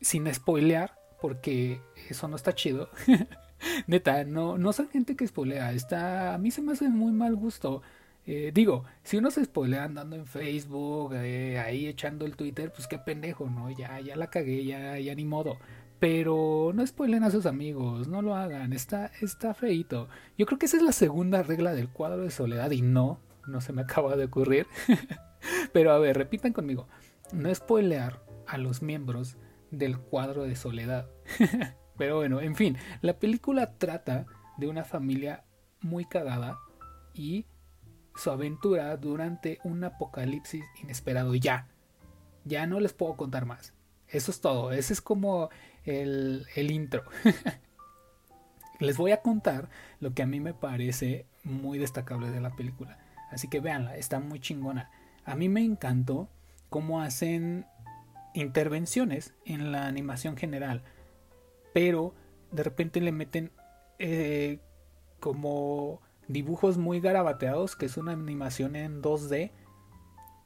sin 0.00 0.32
spoilear, 0.32 0.98
porque 1.20 1.80
eso 2.08 2.28
no 2.28 2.36
está 2.36 2.54
chido. 2.54 2.90
Neta, 3.86 4.24
no, 4.24 4.58
no 4.58 4.72
son 4.72 4.88
gente 4.88 5.16
que 5.16 5.26
spoilea, 5.26 5.72
está, 5.72 6.34
a 6.34 6.38
mí 6.38 6.50
se 6.50 6.62
me 6.62 6.72
hace 6.72 6.88
muy 6.88 7.12
mal 7.12 7.36
gusto. 7.36 7.82
Eh, 8.24 8.52
digo, 8.54 8.84
si 9.02 9.16
uno 9.16 9.30
se 9.30 9.44
spoilea 9.44 9.84
andando 9.84 10.14
en 10.14 10.26
Facebook, 10.26 11.14
eh, 11.14 11.58
ahí 11.58 11.86
echando 11.86 12.24
el 12.24 12.36
Twitter, 12.36 12.72
pues 12.72 12.86
qué 12.86 12.98
pendejo, 12.98 13.48
¿no? 13.50 13.70
Ya, 13.70 14.00
ya 14.00 14.16
la 14.16 14.28
cagué, 14.28 14.64
ya, 14.64 14.98
ya 14.98 15.14
ni 15.14 15.24
modo. 15.24 15.58
Pero 15.98 16.72
no 16.74 16.86
spoilen 16.86 17.24
a 17.24 17.30
sus 17.30 17.46
amigos, 17.46 18.08
no 18.08 18.22
lo 18.22 18.34
hagan, 18.34 18.72
está, 18.72 19.10
está 19.20 19.54
feito. 19.54 20.08
Yo 20.36 20.46
creo 20.46 20.58
que 20.58 20.66
esa 20.66 20.76
es 20.76 20.82
la 20.82 20.92
segunda 20.92 21.42
regla 21.42 21.74
del 21.74 21.88
cuadro 21.88 22.22
de 22.22 22.30
soledad 22.30 22.70
y 22.72 22.82
no, 22.82 23.20
no 23.46 23.60
se 23.60 23.72
me 23.72 23.82
acaba 23.82 24.16
de 24.16 24.24
ocurrir. 24.24 24.66
Pero 25.72 25.92
a 25.92 25.98
ver, 25.98 26.16
repitan 26.16 26.52
conmigo, 26.52 26.88
no 27.32 27.52
spoilear 27.54 28.20
a 28.46 28.58
los 28.58 28.82
miembros 28.82 29.36
del 29.70 29.98
cuadro 29.98 30.44
de 30.44 30.56
soledad. 30.56 31.08
Pero 32.02 32.16
bueno, 32.16 32.40
en 32.40 32.56
fin, 32.56 32.76
la 33.00 33.20
película 33.20 33.78
trata 33.78 34.26
de 34.56 34.66
una 34.66 34.82
familia 34.82 35.44
muy 35.82 36.04
cagada 36.04 36.58
y 37.14 37.46
su 38.16 38.32
aventura 38.32 38.96
durante 38.96 39.60
un 39.62 39.84
apocalipsis 39.84 40.64
inesperado. 40.82 41.36
Ya, 41.36 41.68
ya 42.44 42.66
no 42.66 42.80
les 42.80 42.92
puedo 42.92 43.16
contar 43.16 43.46
más. 43.46 43.72
Eso 44.08 44.32
es 44.32 44.40
todo. 44.40 44.72
Ese 44.72 44.94
es 44.94 45.00
como 45.00 45.48
el, 45.84 46.44
el 46.56 46.72
intro. 46.72 47.04
les 48.80 48.96
voy 48.96 49.12
a 49.12 49.22
contar 49.22 49.68
lo 50.00 50.12
que 50.12 50.24
a 50.24 50.26
mí 50.26 50.40
me 50.40 50.54
parece 50.54 51.26
muy 51.44 51.78
destacable 51.78 52.32
de 52.32 52.40
la 52.40 52.56
película. 52.56 52.98
Así 53.30 53.46
que 53.46 53.60
véanla, 53.60 53.96
está 53.96 54.18
muy 54.18 54.40
chingona. 54.40 54.90
A 55.24 55.36
mí 55.36 55.48
me 55.48 55.62
encantó 55.62 56.28
cómo 56.68 57.00
hacen 57.00 57.64
intervenciones 58.34 59.34
en 59.44 59.70
la 59.70 59.86
animación 59.86 60.36
general. 60.36 60.82
Pero 61.72 62.14
de 62.50 62.62
repente 62.62 63.00
le 63.00 63.12
meten 63.12 63.50
eh, 63.98 64.60
como 65.20 66.00
dibujos 66.28 66.78
muy 66.78 67.00
garabateados, 67.00 67.76
que 67.76 67.86
es 67.86 67.96
una 67.96 68.12
animación 68.12 68.76
en 68.76 69.02
2D, 69.02 69.50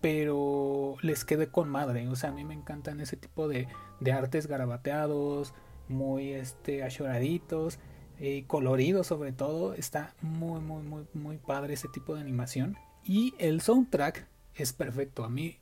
pero 0.00 0.96
les 1.02 1.24
quedé 1.24 1.48
con 1.48 1.68
madre. 1.68 2.08
O 2.08 2.16
sea, 2.16 2.30
a 2.30 2.32
mí 2.32 2.44
me 2.44 2.54
encantan 2.54 3.00
ese 3.00 3.16
tipo 3.16 3.48
de, 3.48 3.68
de 4.00 4.12
artes 4.12 4.46
garabateados, 4.46 5.54
muy 5.88 6.32
este, 6.32 6.82
achoraditos, 6.82 7.78
eh, 8.18 8.44
coloridos 8.46 9.06
sobre 9.06 9.32
todo. 9.32 9.74
Está 9.74 10.14
muy, 10.20 10.60
muy, 10.60 10.82
muy, 10.82 11.06
muy 11.14 11.38
padre 11.38 11.74
ese 11.74 11.88
tipo 11.88 12.14
de 12.14 12.20
animación. 12.20 12.76
Y 13.04 13.34
el 13.38 13.60
soundtrack 13.60 14.26
es 14.54 14.72
perfecto. 14.72 15.24
A 15.24 15.28
mí 15.28 15.58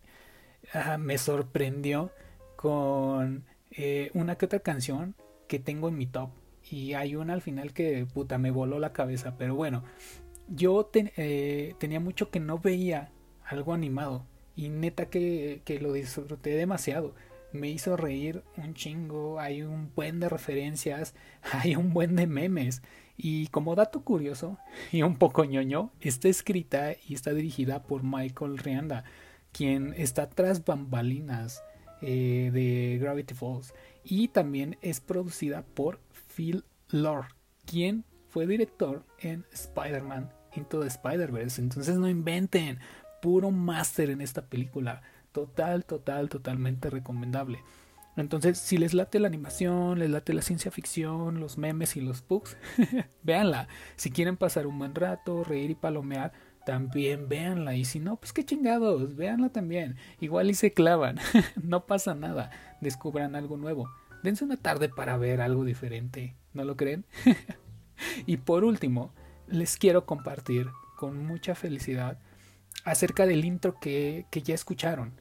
ah, 0.73 0.99
me 0.99 1.19
sorprendió 1.19 2.11
con 2.57 3.45
eh, 3.71 4.11
una 4.15 4.37
que 4.37 4.47
otra 4.47 4.61
canción 4.61 5.15
tengo 5.59 5.88
en 5.88 5.96
mi 5.96 6.07
top 6.07 6.30
y 6.70 6.94
hay 6.94 7.16
una 7.16 7.34
al 7.34 7.42
final 7.42 7.72
que 7.72 8.07
puta 8.07 8.38
me 8.38 8.50
voló 8.50 8.78
la 8.78 8.92
cabeza. 8.92 9.36
Pero 9.36 9.55
bueno, 9.55 9.84
yo 10.48 10.90
eh, 10.94 11.74
tenía 11.78 12.00
mucho 12.00 12.30
que 12.30 12.40
no 12.40 12.59
veía 12.59 13.11
algo 13.44 13.74
animado. 13.74 14.26
y 14.57 14.68
neta 14.68 15.07
que, 15.07 15.62
que 15.64 15.80
lo 15.80 15.92
disfruté 15.92 16.50
demasiado. 16.50 17.14
Me 17.52 17.68
hizo 17.70 17.96
reír 17.96 18.42
un 18.57 18.74
chingo, 18.74 19.38
hay 19.40 19.62
un 19.62 19.92
buen 19.94 20.20
de 20.20 20.28
referencias, 20.28 21.14
hay 21.52 21.76
un 21.76 21.92
buen 21.92 22.16
de 22.16 22.26
memes. 22.26 22.82
Y 23.16 23.48
como 23.48 23.74
dato 23.76 24.02
curioso 24.02 24.59
y 24.92 25.02
un 25.02 25.16
poco 25.16 25.44
ñoño, 25.44 25.92
está 26.00 26.28
escrita 26.28 26.92
y 27.07 27.14
está 27.14 27.32
dirigida 27.32 27.82
por 27.82 28.02
Michael 28.05 28.59
Rianda, 28.59 29.05
quien 29.52 29.94
está 29.96 30.28
tras 30.30 30.64
bambalinas 30.64 31.62
eh, 32.02 32.50
de 32.52 32.98
Gravity 33.00 33.34
Falls. 33.34 33.72
Y 34.05 34.28
también 34.28 34.78
es 34.82 35.00
producida 35.00 35.62
por 35.62 36.00
Phil 36.34 36.64
Lord, 36.90 37.28
quien 37.64 38.05
fue 38.28 38.46
director 38.46 39.05
en 39.18 39.46
Spider-Man 39.52 40.30
Into 40.55 40.80
the 40.80 40.88
Spider-Verse. 40.88 41.61
Entonces 41.61 41.96
no 41.96 42.09
inventen, 42.09 42.78
puro 43.22 43.50
máster 43.50 44.11
en 44.11 44.20
esta 44.20 44.46
película. 44.46 45.02
Total, 45.32 45.84
total, 45.84 46.28
totalmente 46.28 46.90
recomendable. 46.90 47.61
Entonces, 48.16 48.59
si 48.59 48.76
les 48.78 48.94
late 48.94 49.18
la 49.18 49.26
animación, 49.26 49.98
les 49.98 50.11
late 50.11 50.34
la 50.34 50.42
ciencia 50.42 50.70
ficción, 50.70 51.40
los 51.40 51.59
memes 51.59 51.96
y 51.96 52.00
los 52.00 52.26
bugs, 52.26 52.57
véanla. 53.22 53.66
Si 53.96 54.11
quieren 54.11 54.36
pasar 54.36 54.66
un 54.66 54.78
buen 54.78 54.94
rato, 54.94 55.42
reír 55.42 55.70
y 55.70 55.74
palomear, 55.74 56.32
también 56.65 57.29
véanla. 57.29 57.77
Y 57.77 57.85
si 57.85 58.01
no, 58.01 58.17
pues 58.17 58.33
qué 58.33 58.45
chingados, 58.45 59.17
véanla 59.17 59.51
también. 59.51 59.97
Igual 60.21 60.51
y 60.51 60.55
se 60.55 60.73
clavan, 60.73 61.19
no 61.62 61.87
pasa 61.87 62.15
nada, 62.15 62.51
descubran 62.81 63.37
algo 63.37 63.57
nuevo. 63.57 63.89
Dense 64.23 64.45
una 64.45 64.57
tarde 64.57 64.89
para 64.89 65.17
ver 65.17 65.41
algo 65.41 65.65
diferente, 65.65 66.35
¿no 66.55 66.65
lo 66.65 66.77
creen? 66.77 67.05
y 68.27 68.39
por 68.39 68.65
último, 68.65 69.12
les 69.47 69.77
quiero 69.77 70.07
compartir 70.07 70.69
con 70.97 71.27
mucha 71.27 71.55
felicidad 71.55 72.19
acerca 72.85 73.27
del 73.27 73.45
intro 73.45 73.79
que, 73.79 74.27
que 74.31 74.43
ya 74.43 74.55
escucharon. 74.55 75.12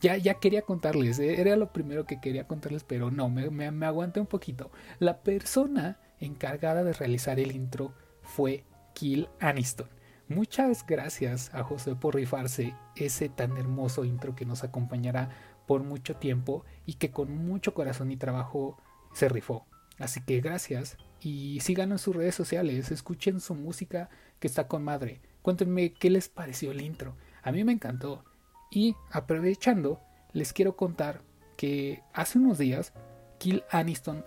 Ya, 0.00 0.16
ya 0.16 0.34
quería 0.34 0.62
contarles, 0.62 1.18
eh, 1.20 1.40
era 1.40 1.54
lo 1.54 1.72
primero 1.72 2.06
que 2.06 2.20
quería 2.20 2.48
contarles, 2.48 2.82
pero 2.82 3.10
no, 3.12 3.28
me, 3.28 3.50
me, 3.50 3.70
me 3.70 3.86
aguanté 3.86 4.18
un 4.20 4.26
poquito. 4.26 4.70
La 4.98 5.22
persona 5.22 5.98
encargada 6.18 6.82
de 6.82 6.92
realizar 6.92 7.38
el 7.38 7.52
intro 7.52 7.94
fue 8.22 8.64
Kill 8.94 9.28
Aniston. 9.40 9.88
Muchas 10.34 10.86
gracias 10.86 11.52
a 11.54 11.62
José 11.62 11.94
por 11.94 12.14
rifarse 12.14 12.74
ese 12.96 13.28
tan 13.28 13.56
hermoso 13.58 14.04
intro 14.04 14.34
que 14.34 14.46
nos 14.46 14.64
acompañará 14.64 15.30
por 15.66 15.82
mucho 15.82 16.16
tiempo 16.16 16.64
y 16.86 16.94
que 16.94 17.10
con 17.10 17.36
mucho 17.46 17.74
corazón 17.74 18.10
y 18.10 18.16
trabajo 18.16 18.78
se 19.12 19.28
rifó. 19.28 19.66
Así 19.98 20.22
que 20.22 20.40
gracias 20.40 20.96
y 21.20 21.60
sigan 21.60 21.92
en 21.92 21.98
sus 21.98 22.16
redes 22.16 22.34
sociales, 22.34 22.90
escuchen 22.90 23.40
su 23.40 23.54
música 23.54 24.08
que 24.40 24.46
está 24.46 24.68
con 24.68 24.82
madre. 24.82 25.20
Cuéntenme 25.42 25.92
qué 25.92 26.08
les 26.08 26.28
pareció 26.28 26.70
el 26.70 26.80
intro. 26.80 27.14
A 27.42 27.52
mí 27.52 27.62
me 27.62 27.72
encantó. 27.72 28.24
Y 28.70 28.96
aprovechando, 29.10 30.00
les 30.32 30.52
quiero 30.52 30.76
contar 30.76 31.20
que 31.56 32.02
hace 32.14 32.38
unos 32.38 32.56
días 32.58 32.94
Kill 33.38 33.64
Aniston 33.70 34.24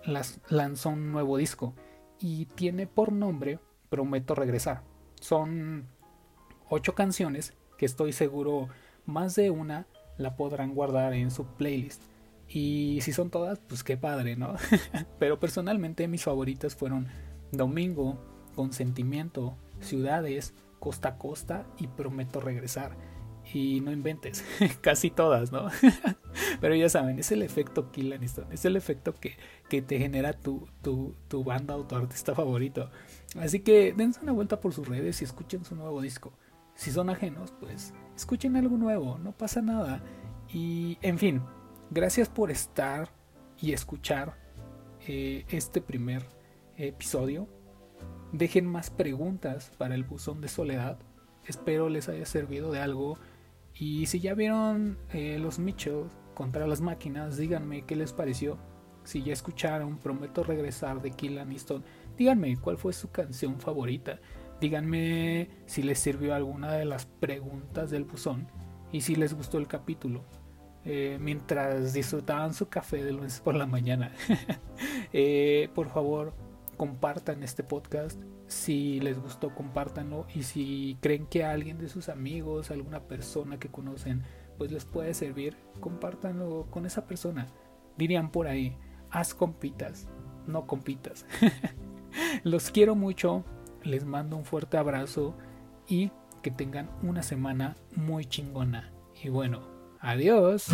lanzó 0.48 0.90
un 0.90 1.10
nuevo 1.10 1.36
disco 1.36 1.74
y 2.20 2.46
tiene 2.46 2.86
por 2.86 3.12
nombre 3.12 3.58
Prometo 3.88 4.34
Regresar. 4.34 4.82
Son 5.20 5.88
ocho 6.68 6.94
canciones 6.94 7.54
que 7.78 7.86
estoy 7.86 8.12
seguro 8.12 8.68
más 9.04 9.34
de 9.34 9.50
una 9.50 9.86
la 10.18 10.36
podrán 10.36 10.74
guardar 10.74 11.14
en 11.14 11.30
su 11.30 11.46
playlist. 11.46 12.02
Y 12.48 13.00
si 13.02 13.12
son 13.12 13.30
todas, 13.30 13.58
pues 13.58 13.82
qué 13.82 13.96
padre, 13.96 14.36
¿no? 14.36 14.54
Pero 15.18 15.40
personalmente 15.40 16.08
mis 16.08 16.24
favoritas 16.24 16.76
fueron 16.76 17.08
Domingo, 17.52 18.18
Consentimiento, 18.54 19.56
Ciudades, 19.80 20.54
Costa 20.78 21.10
a 21.10 21.18
Costa 21.18 21.66
y 21.78 21.88
Prometo 21.88 22.40
Regresar. 22.40 22.96
Y 23.52 23.80
no 23.80 23.92
inventes, 23.92 24.44
casi 24.80 25.10
todas, 25.10 25.52
¿no? 25.52 25.68
Pero 26.60 26.74
ya 26.74 26.88
saben, 26.88 27.18
es 27.18 27.30
el 27.30 27.42
efecto 27.42 27.92
Kill 27.92 28.12
Aniston, 28.12 28.52
es 28.52 28.64
el 28.64 28.76
efecto 28.76 29.14
que, 29.14 29.36
que 29.68 29.82
te 29.82 29.98
genera 29.98 30.32
tu, 30.32 30.66
tu, 30.82 31.14
tu 31.28 31.44
banda 31.44 31.76
o 31.76 31.86
tu 31.86 31.94
artista 31.94 32.34
favorito. 32.34 32.90
Así 33.38 33.60
que 33.60 33.92
dense 33.92 34.20
una 34.20 34.32
vuelta 34.32 34.60
por 34.60 34.72
sus 34.72 34.88
redes 34.88 35.20
y 35.20 35.24
escuchen 35.24 35.64
su 35.64 35.76
nuevo 35.76 36.00
disco. 36.00 36.32
Si 36.76 36.90
son 36.92 37.08
ajenos, 37.10 37.52
pues 37.58 37.94
escuchen 38.14 38.54
algo 38.54 38.76
nuevo, 38.76 39.18
no 39.18 39.32
pasa 39.32 39.62
nada. 39.62 40.02
Y 40.52 40.98
en 41.00 41.18
fin, 41.18 41.42
gracias 41.90 42.28
por 42.28 42.50
estar 42.50 43.08
y 43.58 43.72
escuchar 43.72 44.38
eh, 45.08 45.46
este 45.48 45.80
primer 45.80 46.22
episodio. 46.76 47.48
Dejen 48.32 48.66
más 48.66 48.90
preguntas 48.90 49.72
para 49.78 49.94
el 49.94 50.04
buzón 50.04 50.42
de 50.42 50.48
soledad. 50.48 50.98
Espero 51.46 51.88
les 51.88 52.10
haya 52.10 52.26
servido 52.26 52.70
de 52.70 52.80
algo. 52.80 53.18
Y 53.74 54.06
si 54.06 54.20
ya 54.20 54.34
vieron 54.34 54.98
eh, 55.12 55.38
los 55.38 55.58
Mitchell 55.58 56.04
contra 56.34 56.66
las 56.66 56.82
máquinas, 56.82 57.38
díganme 57.38 57.86
qué 57.86 57.96
les 57.96 58.12
pareció. 58.12 58.58
Si 59.04 59.22
ya 59.22 59.32
escucharon, 59.32 59.98
prometo 59.98 60.42
regresar 60.42 61.00
de 61.00 61.12
Kill 61.12 61.38
Aniston. 61.38 61.84
Díganme 62.18 62.56
cuál 62.58 62.76
fue 62.76 62.92
su 62.92 63.10
canción 63.10 63.60
favorita. 63.60 64.20
Díganme 64.60 65.48
si 65.66 65.82
les 65.82 65.98
sirvió 65.98 66.34
alguna 66.34 66.72
de 66.72 66.84
las 66.84 67.06
preguntas 67.06 67.90
del 67.90 68.04
buzón 68.04 68.48
y 68.92 69.02
si 69.02 69.14
les 69.14 69.34
gustó 69.34 69.58
el 69.58 69.68
capítulo. 69.68 70.24
Eh, 70.84 71.18
mientras 71.20 71.92
disfrutaban 71.92 72.54
su 72.54 72.68
café 72.68 73.02
de 73.02 73.12
lunes 73.12 73.40
por 73.40 73.54
la 73.54 73.66
mañana. 73.66 74.12
Eh, 75.12 75.70
por 75.74 75.88
favor, 75.88 76.34
compartan 76.76 77.42
este 77.42 77.62
podcast. 77.62 78.20
Si 78.48 79.00
les 79.00 79.18
gustó, 79.18 79.54
compártanlo. 79.54 80.26
Y 80.34 80.42
si 80.42 80.98
creen 81.00 81.26
que 81.26 81.44
alguien 81.44 81.78
de 81.78 81.88
sus 81.88 82.10
amigos, 82.10 82.70
alguna 82.70 83.00
persona 83.00 83.58
que 83.58 83.70
conocen, 83.70 84.24
pues 84.58 84.72
les 84.72 84.84
puede 84.84 85.14
servir, 85.14 85.56
compártanlo 85.80 86.66
con 86.70 86.84
esa 86.84 87.06
persona. 87.06 87.46
Dirían 87.96 88.30
por 88.30 88.46
ahí, 88.46 88.76
haz 89.10 89.32
compitas, 89.32 90.08
no 90.46 90.66
compitas. 90.66 91.24
Los 92.44 92.70
quiero 92.70 92.94
mucho 92.94 93.44
les 93.86 94.04
mando 94.04 94.36
un 94.36 94.44
fuerte 94.44 94.76
abrazo 94.76 95.34
y 95.88 96.10
que 96.42 96.50
tengan 96.50 96.90
una 97.02 97.22
semana 97.22 97.76
muy 97.94 98.26
chingona. 98.26 98.92
Y 99.22 99.28
bueno, 99.28 99.62
adiós. 100.00 100.68